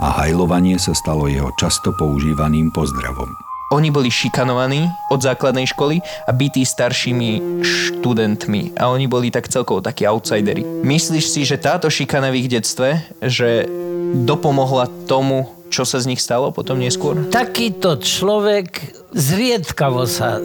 a 0.00 0.06
hajlovanie 0.22 0.80
sa 0.80 0.96
stalo 0.96 1.28
jeho 1.28 1.52
často 1.56 1.92
používaným 1.92 2.72
pozdravom. 2.72 3.49
Oni 3.70 3.86
boli 3.94 4.10
šikanovaní 4.10 4.90
od 5.14 5.22
základnej 5.22 5.62
školy 5.70 6.02
a 6.26 6.34
bytí 6.34 6.66
staršími 6.66 7.62
študentmi 7.62 8.74
a 8.74 8.90
oni 8.90 9.06
boli 9.06 9.30
tak 9.30 9.46
celkovo 9.46 9.78
takí 9.78 10.02
outsidery. 10.10 10.66
Myslíš 10.82 11.24
si, 11.30 11.46
že 11.46 11.54
táto 11.54 11.86
šikana 11.86 12.34
v 12.34 12.42
ich 12.42 12.50
detstve, 12.50 12.98
že 13.22 13.70
dopomohla 14.26 14.90
tomu, 15.06 15.54
čo 15.70 15.86
sa 15.86 16.02
z 16.02 16.10
nich 16.10 16.18
stalo 16.18 16.50
potom 16.50 16.82
neskôr? 16.82 17.30
Takýto 17.30 18.02
človek 18.02 18.99
zriedkavo 19.12 20.06
sa 20.06 20.38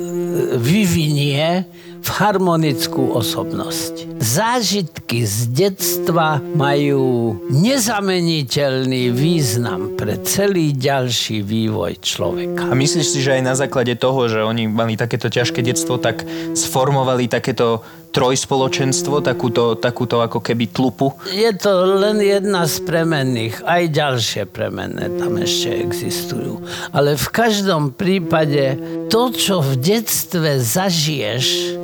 vyvinie 0.58 1.66
v 2.06 2.10
harmonickú 2.22 3.18
osobnosť. 3.18 4.22
Zážitky 4.22 5.26
z 5.26 5.50
detstva 5.50 6.38
majú 6.54 7.34
nezameniteľný 7.50 9.10
význam 9.10 9.98
pre 9.98 10.22
celý 10.22 10.78
ďalší 10.78 11.42
vývoj 11.42 11.98
človeka. 12.06 12.70
A 12.70 12.78
myslíš 12.78 13.08
si, 13.10 13.20
že 13.26 13.42
aj 13.42 13.44
na 13.44 13.58
základe 13.58 13.98
toho, 13.98 14.30
že 14.30 14.46
oni 14.46 14.70
mali 14.70 14.94
takéto 14.94 15.34
ťažké 15.34 15.66
detstvo, 15.66 15.98
tak 15.98 16.22
sformovali 16.54 17.26
takéto 17.26 17.82
trojspoločenstvo, 18.16 19.20
takúto, 19.20 19.76
takúto 19.76 20.24
ako 20.24 20.40
keby 20.40 20.72
tlupu? 20.72 21.12
Je 21.28 21.52
to 21.52 22.00
len 22.00 22.24
jedna 22.24 22.64
z 22.64 22.80
premenných, 22.88 23.60
aj 23.68 23.84
ďalšie 23.92 24.44
premenné 24.48 25.12
tam 25.20 25.36
ešte 25.36 25.76
existujú. 25.84 26.64
Ale 26.96 27.20
v 27.20 27.28
každom 27.28 27.92
prípade 27.92 28.80
to, 29.12 29.36
čo 29.36 29.60
v 29.60 29.76
detstve 29.76 30.64
zažiješ, 30.64 31.76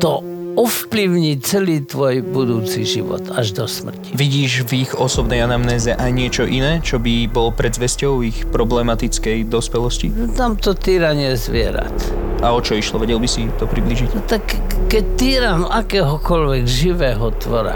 to 0.00 0.24
ovplyvní 0.56 1.36
celý 1.44 1.84
tvoj 1.84 2.24
budúci 2.24 2.88
život 2.88 3.20
až 3.36 3.52
do 3.52 3.68
smrti. 3.68 4.16
Vidíš 4.16 4.64
v 4.64 4.88
ich 4.88 4.92
osobnej 4.96 5.44
anamnéze 5.44 5.92
aj 5.92 6.10
niečo 6.16 6.48
iné, 6.48 6.80
čo 6.80 6.96
by 6.96 7.28
bolo 7.28 7.52
predzvesťou 7.52 8.24
ich 8.24 8.48
problematickej 8.48 9.52
dospelosti? 9.52 10.08
Tam 10.32 10.56
to 10.56 10.72
týranie 10.72 11.36
zvierat. 11.36 11.92
A 12.40 12.56
o 12.56 12.60
čo 12.64 12.72
išlo? 12.72 12.96
Vedel 12.96 13.20
by 13.20 13.28
si 13.28 13.52
to 13.60 13.68
približiť? 13.68 14.16
No 14.16 14.24
tak 14.24 14.56
keď 14.86 15.04
týram 15.18 15.62
akéhokoľvek 15.66 16.62
živého 16.62 17.34
tvora, 17.42 17.74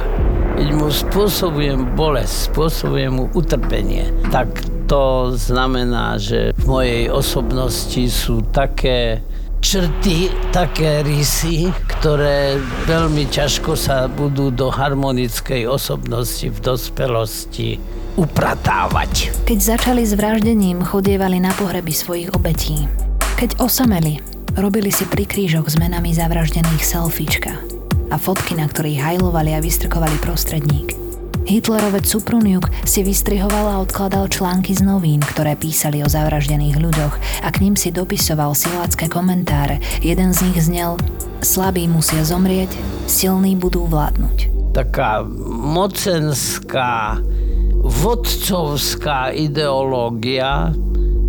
keď 0.55 0.69
mu 0.79 0.89
spôsobujem 0.95 1.99
bolesť, 1.99 2.55
spôsobujem 2.55 3.13
mu 3.19 3.25
utrpenie, 3.35 4.15
tak 4.31 4.47
to 4.87 5.35
znamená, 5.35 6.23
že 6.23 6.55
v 6.55 6.65
mojej 6.71 7.05
osobnosti 7.11 8.03
sú 8.07 8.47
také 8.55 9.27
črty, 9.59 10.31
také 10.55 11.03
rysy, 11.03 11.75
ktoré 11.99 12.63
veľmi 12.87 13.27
ťažko 13.27 13.75
sa 13.75 14.07
budú 14.07 14.55
do 14.55 14.71
harmonickej 14.71 15.67
osobnosti 15.67 16.47
v 16.47 16.59
dospelosti 16.63 17.83
upratávať. 18.15 19.35
Keď 19.51 19.59
začali 19.59 20.07
s 20.07 20.15
vraždením, 20.15 20.87
chodievali 20.87 21.43
na 21.43 21.51
pohreby 21.59 21.91
svojich 21.91 22.31
obetí. 22.39 22.87
Keď 23.39 23.59
osameli, 23.59 24.40
robili 24.59 24.91
si 24.91 25.07
pri 25.07 25.27
krížoch 25.27 25.71
s 25.71 25.79
menami 25.79 26.11
zavraždených 26.15 26.83
selfiečka 26.83 27.55
a 28.11 28.17
fotky, 28.19 28.59
na 28.59 28.67
ktorých 28.67 28.99
hajlovali 28.99 29.55
a 29.55 29.63
vystrkovali 29.63 30.19
prostredník. 30.19 30.99
Hitlerovec 31.47 32.07
Supruniuk 32.07 32.71
si 32.87 33.03
vystrihoval 33.03 33.67
a 33.75 33.81
odkladal 33.83 34.31
články 34.31 34.77
z 34.77 34.87
novín, 34.87 35.19
ktoré 35.19 35.59
písali 35.59 35.99
o 36.05 36.09
zavraždených 36.11 36.77
ľuďoch 36.79 37.15
a 37.43 37.49
k 37.51 37.61
ním 37.65 37.75
si 37.75 37.91
dopisoval 37.91 38.55
silácké 38.55 39.11
komentáre. 39.11 39.83
Jeden 40.05 40.31
z 40.31 40.47
nich 40.47 40.59
znel 40.63 40.95
Slabí 41.41 41.89
musia 41.89 42.21
zomrieť, 42.21 42.69
silní 43.09 43.57
budú 43.57 43.89
vládnuť. 43.89 44.53
Taká 44.77 45.25
mocenská, 45.49 47.17
vodcovská 47.81 49.33
ideológia 49.33 50.77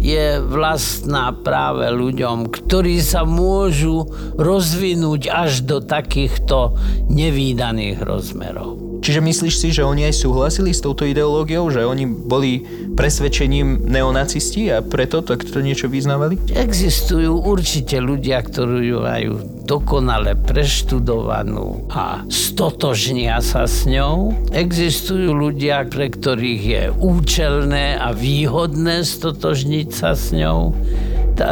je 0.02 0.42
vlastná 0.42 1.30
práve 1.46 1.86
ľuďom, 1.94 2.50
ktorí 2.50 2.98
sa 3.06 3.22
môžu 3.22 4.10
rozvinúť 4.34 5.30
až 5.30 5.62
do 5.62 5.78
takýchto 5.78 6.74
nevýdaných 7.06 8.02
rozmerov. 8.02 8.81
Čiže 9.02 9.18
myslíš 9.18 9.56
si, 9.58 9.74
že 9.74 9.82
oni 9.82 10.06
aj 10.14 10.22
súhlasili 10.22 10.70
s 10.70 10.86
touto 10.86 11.10
ideológiou, 11.10 11.74
že 11.74 11.82
oni 11.82 12.06
boli 12.06 12.62
presvedčením 12.94 13.90
neonacisti 13.90 14.70
a 14.70 14.86
preto 14.86 15.26
takto 15.26 15.58
niečo 15.58 15.90
vyznávali? 15.90 16.38
Existujú 16.54 17.42
určite 17.42 17.98
ľudia, 17.98 18.46
ktorí 18.46 18.94
ju 18.94 19.00
majú 19.02 19.34
dokonale 19.66 20.38
preštudovanú 20.38 21.90
a 21.90 22.22
stotožnia 22.30 23.42
sa 23.42 23.66
s 23.66 23.90
ňou. 23.90 24.38
Existujú 24.54 25.34
ľudia, 25.34 25.90
pre 25.90 26.14
ktorých 26.14 26.62
je 26.62 26.84
účelné 27.02 27.98
a 27.98 28.14
výhodné 28.14 29.02
stotožniť 29.02 29.88
sa 29.90 30.14
s 30.14 30.30
ňou 30.30 30.78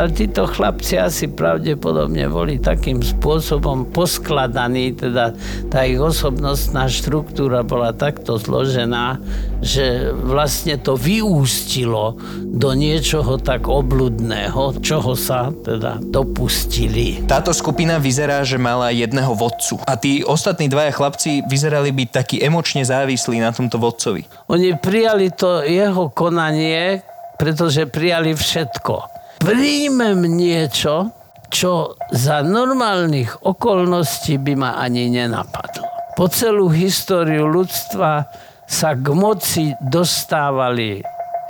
títo 0.10 0.48
chlapci 0.48 0.96
asi 0.98 1.26
pravdepodobne 1.28 2.30
boli 2.32 2.62
takým 2.62 3.04
spôsobom 3.04 3.90
poskladaní, 3.92 4.96
teda 4.96 5.36
tá 5.68 5.86
ich 5.86 6.00
osobnostná 6.00 6.88
štruktúra 6.88 7.66
bola 7.66 7.92
takto 7.92 8.40
zložená, 8.40 9.20
že 9.60 10.16
vlastne 10.16 10.80
to 10.80 10.96
vyústilo 10.96 12.16
do 12.46 12.72
niečoho 12.74 13.36
tak 13.42 13.68
obludného, 13.68 14.80
čoho 14.80 15.14
sa 15.14 15.52
teda 15.52 16.00
dopustili. 16.00 17.26
Táto 17.28 17.52
skupina 17.52 18.00
vyzerá, 18.00 18.42
že 18.48 18.56
mala 18.56 18.96
jedného 18.96 19.36
vodcu 19.36 19.82
a 19.84 20.00
tí 20.00 20.24
ostatní 20.24 20.72
dvaja 20.72 20.96
chlapci 20.96 21.44
vyzerali 21.46 21.92
byť 21.92 22.10
takí 22.10 22.38
emočne 22.40 22.88
závislí 22.88 23.44
na 23.44 23.52
tomto 23.52 23.76
vodcovi. 23.76 24.24
Oni 24.48 24.74
prijali 24.80 25.34
to 25.36 25.62
jeho 25.68 26.10
konanie, 26.14 27.04
pretože 27.40 27.88
prijali 27.88 28.36
všetko 28.36 29.19
príjmem 29.40 30.28
niečo, 30.28 31.16
čo 31.50 31.98
za 32.14 32.46
normálnych 32.46 33.42
okolností 33.42 34.38
by 34.38 34.54
ma 34.54 34.72
ani 34.78 35.10
nenapadlo. 35.10 35.88
Po 36.14 36.28
celú 36.30 36.70
históriu 36.70 37.50
ľudstva 37.50 38.28
sa 38.70 38.94
k 38.94 39.08
moci 39.16 39.74
dostávali 39.82 41.02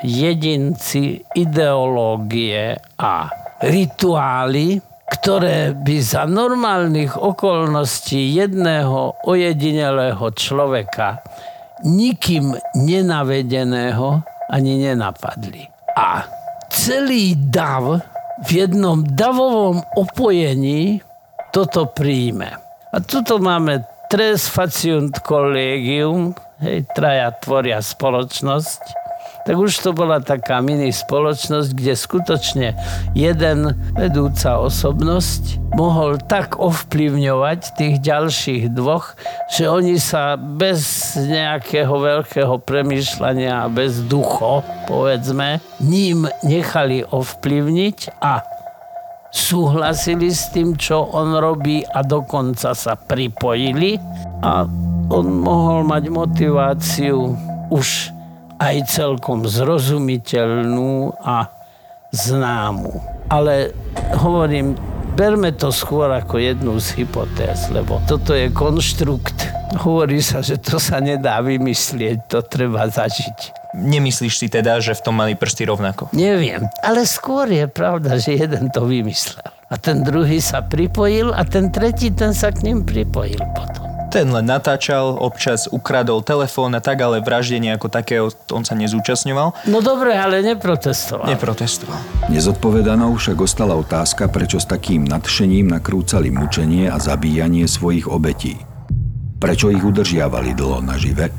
jedinci, 0.05 1.19
ideológie 1.35 2.79
a 2.95 3.27
rituály, 3.59 4.79
ktoré 5.09 5.75
by 5.75 5.97
za 5.99 6.23
normálnych 6.29 7.17
okolností 7.19 8.39
jedného 8.39 9.19
ojedinelého 9.27 10.31
človeka 10.31 11.19
nikým 11.83 12.55
nenavedeného 12.77 14.23
ani 14.47 14.73
nenapadli. 14.79 15.67
A 15.97 16.38
celý 16.89 17.37
dav 17.37 18.01
v 18.49 18.65
jednom 18.65 19.05
davovom 19.05 19.77
opojení 19.93 21.05
toto 21.53 21.85
príjme. 21.85 22.57
A 22.89 22.97
tuto 22.97 23.37
máme 23.37 23.85
tres 24.09 24.49
faciunt 24.49 25.21
collegium, 25.21 26.33
hej, 26.65 26.89
traja 26.97 27.29
tvoria 27.45 27.77
spoločnosť, 27.77 28.81
tak 29.45 29.55
už 29.55 29.71
to 29.79 29.91
bola 29.95 30.19
taká 30.19 30.59
mini 30.59 30.91
spoločnosť, 30.91 31.69
kde 31.73 31.93
skutočne 31.95 32.67
jeden 33.15 33.73
vedúca 33.95 34.59
osobnosť 34.61 35.73
mohol 35.73 36.17
tak 36.19 36.57
ovplyvňovať 36.57 37.59
tých 37.77 37.95
ďalších 38.01 38.73
dvoch, 38.73 39.13
že 39.53 39.69
oni 39.69 40.01
sa 40.01 40.35
bez 40.35 41.13
nejakého 41.15 41.93
veľkého 41.93 42.57
premýšľania 42.61 43.65
a 43.65 43.71
bez 43.71 44.01
ducho, 44.05 44.65
povedzme, 44.89 45.61
ním 45.79 46.25
nechali 46.41 47.05
ovplyvniť 47.05 47.97
a 48.21 48.41
súhlasili 49.29 50.33
s 50.33 50.49
tým, 50.49 50.73
čo 50.73 51.05
on 51.05 51.37
robí 51.37 51.85
a 51.85 52.01
dokonca 52.01 52.73
sa 52.73 52.97
pripojili. 52.97 54.01
A 54.41 54.65
on 55.09 55.25
mohol 55.41 55.85
mať 55.85 56.03
motiváciu 56.09 57.33
už 57.69 58.18
aj 58.59 58.75
celkom 58.91 59.47
zrozumiteľnú 59.47 61.15
a 61.23 61.47
známu. 62.11 62.91
Ale 63.31 63.71
hovorím, 64.19 64.75
berme 65.15 65.55
to 65.55 65.71
skôr 65.71 66.11
ako 66.11 66.39
jednu 66.39 66.75
z 66.79 67.01
hypotéz, 67.01 67.71
lebo 67.71 68.03
toto 68.05 68.35
je 68.35 68.51
konštrukt. 68.51 69.47
Hovorí 69.79 70.19
sa, 70.19 70.41
že 70.41 70.57
to 70.57 70.81
sa 70.81 70.97
nedá 70.99 71.39
vymyslieť, 71.39 72.27
to 72.27 72.39
treba 72.43 72.89
zažiť. 72.89 73.55
Nemyslíš 73.77 74.35
si 74.41 74.47
teda, 74.49 74.81
že 74.81 74.97
v 74.97 75.03
tom 75.05 75.13
mali 75.13 75.37
prsty 75.37 75.69
rovnako? 75.69 76.09
Neviem, 76.17 76.65
ale 76.81 77.05
skôr 77.05 77.45
je 77.45 77.69
pravda, 77.69 78.17
že 78.17 78.33
jeden 78.33 78.73
to 78.73 78.89
vymyslel. 78.89 79.45
A 79.69 79.77
ten 79.77 80.01
druhý 80.01 80.41
sa 80.41 80.65
pripojil 80.65 81.29
a 81.29 81.45
ten 81.45 81.69
tretí, 81.69 82.09
ten 82.09 82.33
sa 82.33 82.49
k 82.49 82.65
ním 82.65 82.81
pripojil 82.81 83.37
potom. 83.53 83.78
Ten 84.09 84.25
len 84.33 84.49
natáčal, 84.49 85.21
občas 85.21 85.69
ukradol 85.69 86.25
telefón 86.25 86.73
a 86.73 86.81
tak, 86.81 86.97
ale 87.05 87.21
vraždenie 87.21 87.77
ako 87.77 87.93
takého 87.93 88.25
on 88.49 88.65
sa 88.65 88.73
nezúčastňoval. 88.73 89.69
No 89.69 89.85
dobre, 89.85 90.17
ale 90.17 90.41
neprotestoval. 90.41 91.29
Neprotestoval. 91.29 92.25
Nezodpovedanou 92.33 93.13
však 93.13 93.37
ostala 93.37 93.77
otázka, 93.77 94.25
prečo 94.33 94.57
s 94.57 94.65
takým 94.65 95.05
nadšením 95.05 95.69
nakrúcali 95.69 96.33
mučenie 96.33 96.89
a 96.89 96.97
zabíjanie 96.97 97.69
svojich 97.69 98.09
obetí. 98.09 98.57
Prečo 99.37 99.69
ich 99.69 99.85
udržiavali 99.85 100.57
dlho 100.57 100.81
nažive, 100.81 101.29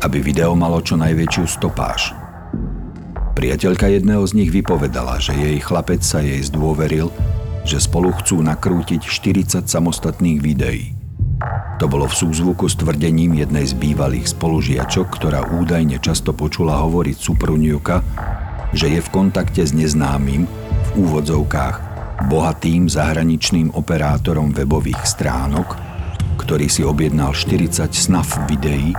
aby 0.00 0.18
video 0.24 0.56
malo 0.56 0.80
čo 0.80 0.96
najväčšiu 0.96 1.44
stopáž. 1.44 2.16
Priateľka 3.36 3.92
jedného 3.92 4.24
z 4.24 4.32
nich 4.32 4.48
vypovedala, 4.48 5.20
že 5.20 5.36
jej 5.36 5.60
chlapec 5.60 6.00
sa 6.00 6.24
jej 6.24 6.40
zdôveril, 6.40 7.12
že 7.68 7.76
spolu 7.84 8.16
chcú 8.16 8.40
nakrútiť 8.40 9.04
40 9.04 9.68
samostatných 9.68 10.40
videí. 10.40 11.03
To 11.82 11.90
bolo 11.90 12.06
v 12.06 12.14
súzvuku 12.14 12.70
s 12.70 12.78
tvrdením 12.78 13.34
jednej 13.34 13.66
z 13.66 13.74
bývalých 13.74 14.30
spolužiačok, 14.30 15.06
ktorá 15.10 15.42
údajne 15.58 15.98
často 15.98 16.30
počula 16.30 16.78
hovoriť 16.86 17.16
Supruniuka, 17.18 17.98
že 18.70 18.94
je 18.94 19.00
v 19.02 19.08
kontakte 19.10 19.66
s 19.66 19.74
neznámym, 19.74 20.46
v 20.46 20.90
úvodzovkách, 20.94 21.76
bohatým 22.30 22.86
zahraničným 22.86 23.74
operátorom 23.74 24.54
webových 24.54 25.02
stránok, 25.02 25.74
ktorý 26.38 26.70
si 26.70 26.86
objednal 26.86 27.34
40 27.34 27.90
snaf 27.90 28.38
videí 28.46 28.94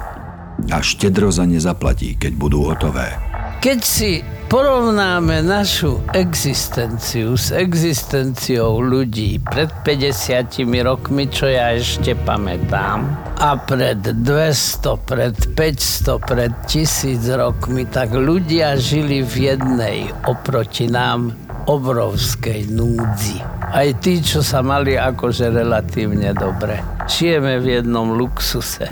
a 0.72 0.78
štedro 0.84 1.32
za 1.32 1.48
ne 1.48 1.60
zaplatí, 1.60 2.20
keď 2.20 2.32
budú 2.36 2.68
hotové. 2.68 3.16
Keď 3.64 3.80
si 3.82 4.20
porovnáme 4.56 5.44
našu 5.44 6.00
existenciu 6.16 7.36
s 7.36 7.52
existenciou 7.52 8.80
ľudí 8.80 9.44
pred 9.44 9.68
50 9.84 10.64
rokmi, 10.80 11.28
čo 11.28 11.52
ja 11.52 11.76
ešte 11.76 12.16
pamätám, 12.16 13.04
a 13.36 13.60
pred 13.60 14.00
200, 14.00 14.96
pred 15.04 15.36
500, 15.60 16.24
pred 16.24 16.56
1000 16.72 17.36
rokmi, 17.36 17.84
tak 17.84 18.16
ľudia 18.16 18.80
žili 18.80 19.28
v 19.28 19.52
jednej 19.52 20.16
oproti 20.24 20.88
nám 20.88 21.36
obrovskej 21.68 22.72
núdzi. 22.72 23.44
Aj 23.60 23.92
tí, 24.00 24.24
čo 24.24 24.40
sa 24.40 24.64
mali 24.64 24.96
akože 24.96 25.52
relatívne 25.52 26.32
dobre. 26.32 26.80
Žijeme 27.12 27.60
v 27.60 27.84
jednom 27.84 28.16
luxuse. 28.16 28.88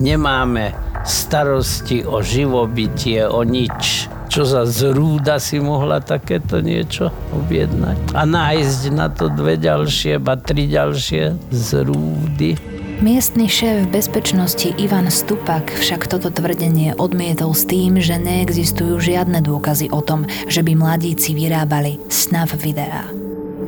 Nemáme 0.00 0.72
starosti 1.04 2.00
o 2.00 2.24
živobytie, 2.24 3.28
o 3.28 3.44
nič 3.44 4.08
čo 4.32 4.48
za 4.48 4.64
zrúda 4.64 5.36
si 5.36 5.60
mohla 5.60 6.00
takéto 6.00 6.64
niečo 6.64 7.12
objednať. 7.36 8.16
A 8.16 8.24
nájsť 8.24 8.82
na 8.88 9.12
to 9.12 9.28
dve 9.28 9.60
ďalšie, 9.60 10.16
ba 10.16 10.40
tri 10.40 10.72
ďalšie 10.72 11.52
zrúdy. 11.52 12.56
Miestny 13.04 13.50
šéf 13.50 13.92
bezpečnosti 13.92 14.72
Ivan 14.80 15.12
Stupak 15.12 15.76
však 15.76 16.08
toto 16.08 16.32
tvrdenie 16.32 16.96
odmietol 16.96 17.52
s 17.52 17.68
tým, 17.68 18.00
že 18.00 18.16
neexistujú 18.16 18.96
žiadne 18.96 19.44
dôkazy 19.44 19.92
o 19.92 20.00
tom, 20.00 20.24
že 20.48 20.64
by 20.64 20.80
mladíci 20.80 21.36
vyrábali 21.36 22.00
snav 22.08 22.56
videá. 22.56 23.04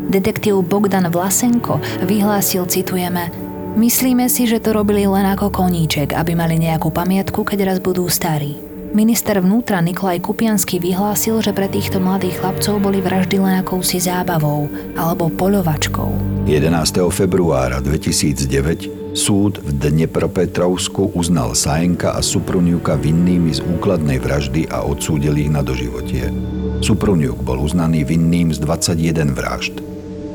Detektív 0.08 0.64
Bogdan 0.64 1.12
Vlasenko 1.12 1.76
vyhlásil, 2.08 2.64
citujeme, 2.64 3.28
Myslíme 3.74 4.30
si, 4.30 4.46
že 4.46 4.62
to 4.62 4.70
robili 4.70 5.02
len 5.02 5.26
ako 5.26 5.50
koníček, 5.50 6.14
aby 6.14 6.38
mali 6.38 6.62
nejakú 6.62 6.94
pamiatku, 6.94 7.42
keď 7.42 7.74
raz 7.74 7.78
budú 7.82 8.06
starí. 8.06 8.73
Minister 8.94 9.42
vnútra 9.42 9.82
Nikolaj 9.82 10.22
Kupiansky 10.22 10.78
vyhlásil, 10.78 11.42
že 11.42 11.50
pre 11.50 11.66
týchto 11.66 11.98
mladých 11.98 12.38
chlapcov 12.38 12.78
boli 12.78 13.02
vraždy 13.02 13.42
len 13.42 13.58
akousi 13.58 13.98
zábavou 13.98 14.70
alebo 14.94 15.34
poľovačkou. 15.34 16.46
11. 16.46 17.02
februára 17.10 17.82
2009 17.82 19.18
súd 19.18 19.58
v 19.58 19.70
Dnepropetrovsku 19.82 21.10
uznal 21.10 21.58
Sajenka 21.58 22.14
a 22.14 22.22
Supruniuka 22.22 22.94
vinnými 22.94 23.58
z 23.58 23.66
úkladnej 23.66 24.22
vraždy 24.22 24.70
a 24.70 24.86
odsúdil 24.86 25.42
ich 25.42 25.50
na 25.50 25.66
doživotie. 25.66 26.30
Supruniuk 26.78 27.42
bol 27.42 27.66
uznaný 27.66 28.06
vinným 28.06 28.54
z 28.54 28.62
21 28.62 29.34
vražd. 29.34 29.74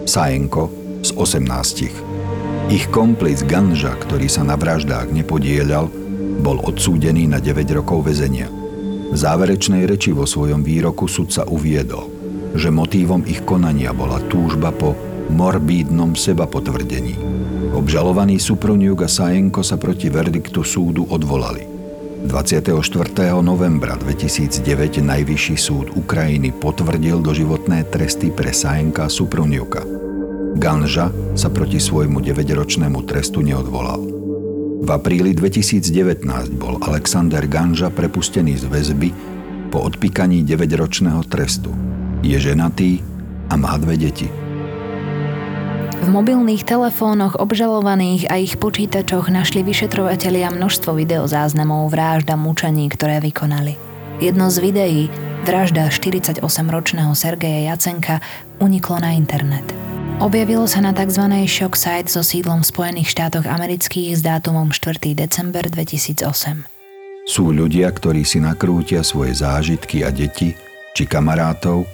Sajenko 0.03 0.67
z 0.99 1.15
18. 1.15 2.75
Ich 2.75 2.91
komplic 2.91 3.39
Ganža, 3.47 3.95
ktorý 4.03 4.27
sa 4.27 4.43
na 4.43 4.59
vraždách 4.59 5.15
nepodielal, 5.15 5.87
bol 6.39 6.63
odsúdený 6.63 7.27
na 7.27 7.43
9 7.43 7.67
rokov 7.75 8.07
väzenia. 8.07 8.47
V 9.09 9.15
záverečnej 9.17 9.83
reči 9.89 10.15
vo 10.15 10.23
svojom 10.23 10.63
výroku 10.63 11.05
sudca 11.05 11.43
uviedol, 11.45 12.07
že 12.55 12.71
motívom 12.71 13.27
ich 13.27 13.43
konania 13.43 13.91
bola 13.91 14.17
túžba 14.31 14.71
po 14.71 14.95
morbídnom 15.29 16.17
seba 16.17 16.49
potvrdení. 16.49 17.17
Obžalovaní 17.75 18.41
Suproniuk 18.41 19.05
a 19.05 19.09
Sajenko 19.09 19.61
sa 19.61 19.77
proti 19.77 20.09
verdiktu 20.09 20.65
súdu 20.65 21.05
odvolali. 21.05 21.69
24. 22.19 22.75
novembra 23.39 23.95
2009 23.95 24.99
Najvyšší 24.99 25.55
súd 25.55 25.87
Ukrajiny 25.95 26.51
potvrdil 26.51 27.23
doživotné 27.23 27.87
tresty 27.87 28.27
pre 28.27 28.51
Sajenka 28.51 29.07
a 29.07 29.13
Suproniuka. 29.13 29.87
Ganža 30.59 31.13
sa 31.39 31.47
proti 31.47 31.79
svojmu 31.79 32.19
9-ročnému 32.19 33.07
trestu 33.07 33.39
neodvolal. 33.39 34.18
V 34.79 34.89
apríli 34.95 35.35
2019 35.35 36.23
bol 36.55 36.79
Alexander 36.79 37.43
Ganža 37.43 37.91
prepustený 37.91 38.63
z 38.63 38.65
väzby 38.71 39.11
po 39.67 39.83
odpíkaní 39.83 40.47
9-ročného 40.47 41.19
trestu. 41.27 41.75
Je 42.23 42.39
ženatý 42.39 43.03
a 43.51 43.59
má 43.59 43.75
dve 43.75 43.99
deti. 43.99 44.31
V 45.99 46.07
mobilných 46.07 46.63
telefónoch 46.63 47.35
obžalovaných 47.35 48.31
a 48.31 48.39
ich 48.39 48.55
počítačoch 48.55 49.27
našli 49.27 49.67
vyšetrovatelia 49.67 50.47
množstvo 50.47 50.95
videozáznamov 50.95 51.91
vražd 51.91 52.31
a 52.31 52.39
mučení, 52.39 52.87
ktoré 52.87 53.19
vykonali. 53.19 53.75
Jedno 54.23 54.47
z 54.47 54.57
videí, 54.63 55.01
vražda 55.43 55.91
48-ročného 55.91 57.11
Sergeja 57.19 57.75
Jacenka, 57.75 58.23
uniklo 58.63 58.95
na 59.03 59.11
internet. 59.11 59.88
Objavilo 60.19 60.67
sa 60.67 60.83
na 60.83 60.91
tzv. 60.91 61.31
shock 61.47 61.79
site 61.79 62.11
so 62.11 62.19
sídlom 62.19 62.59
v 62.59 62.67
Spojených 62.67 63.15
štátoch 63.15 63.47
amerických 63.47 64.19
s 64.19 64.21
dátumom 64.21 64.67
4. 64.67 65.15
december 65.15 65.63
2008. 65.63 66.67
Sú 67.23 67.55
ľudia, 67.55 67.87
ktorí 67.87 68.27
si 68.27 68.43
nakrútia 68.43 68.99
svoje 68.99 69.39
zážitky 69.39 70.03
a 70.03 70.11
deti 70.11 70.59
či 70.91 71.07
kamarátov, 71.07 71.87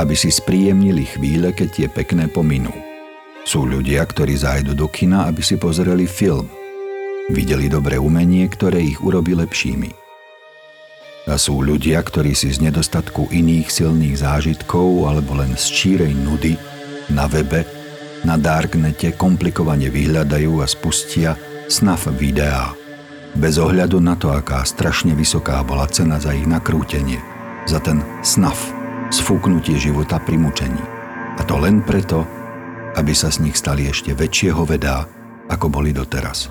aby 0.00 0.16
si 0.16 0.32
spríjemnili 0.32 1.04
chvíle, 1.04 1.52
keď 1.52 1.68
tie 1.68 1.86
pekné 1.92 2.32
pominú. 2.32 2.72
Sú 3.44 3.68
ľudia, 3.68 4.08
ktorí 4.08 4.40
zájdu 4.40 4.72
do 4.72 4.88
kina, 4.88 5.28
aby 5.28 5.44
si 5.44 5.60
pozreli 5.60 6.08
film. 6.08 6.48
Videli 7.28 7.68
dobré 7.68 8.00
umenie, 8.00 8.48
ktoré 8.48 8.80
ich 8.80 9.04
urobí 9.04 9.36
lepšími. 9.36 9.92
A 11.28 11.36
sú 11.36 11.60
ľudia, 11.60 12.00
ktorí 12.00 12.32
si 12.32 12.56
z 12.56 12.64
nedostatku 12.64 13.28
iných 13.28 13.68
silných 13.68 14.24
zážitkov 14.24 15.04
alebo 15.04 15.36
len 15.36 15.52
z 15.60 15.68
čírej 15.68 16.16
nudy 16.16 16.69
na 17.12 17.26
webe, 17.26 17.66
na 18.24 18.36
darknete 18.36 19.16
komplikovane 19.16 19.88
vyhľadajú 19.88 20.60
a 20.60 20.66
spustia 20.68 21.36
snaf 21.70 22.10
videá. 22.14 22.74
Bez 23.38 23.62
ohľadu 23.62 24.02
na 24.02 24.18
to, 24.18 24.34
aká 24.34 24.66
strašne 24.66 25.14
vysoká 25.14 25.62
bola 25.62 25.86
cena 25.86 26.18
za 26.18 26.34
ich 26.34 26.44
nakrútenie, 26.44 27.22
za 27.70 27.78
ten 27.78 28.02
snaf, 28.26 28.58
sfúknutie 29.14 29.78
života 29.78 30.18
pri 30.18 30.34
mučení. 30.34 30.82
A 31.38 31.42
to 31.46 31.56
len 31.56 31.80
preto, 31.86 32.26
aby 32.98 33.14
sa 33.14 33.30
z 33.30 33.46
nich 33.46 33.54
stali 33.54 33.86
ešte 33.86 34.10
väčšie 34.12 34.50
hovedá, 34.50 35.06
ako 35.46 35.70
boli 35.70 35.94
doteraz. 35.94 36.50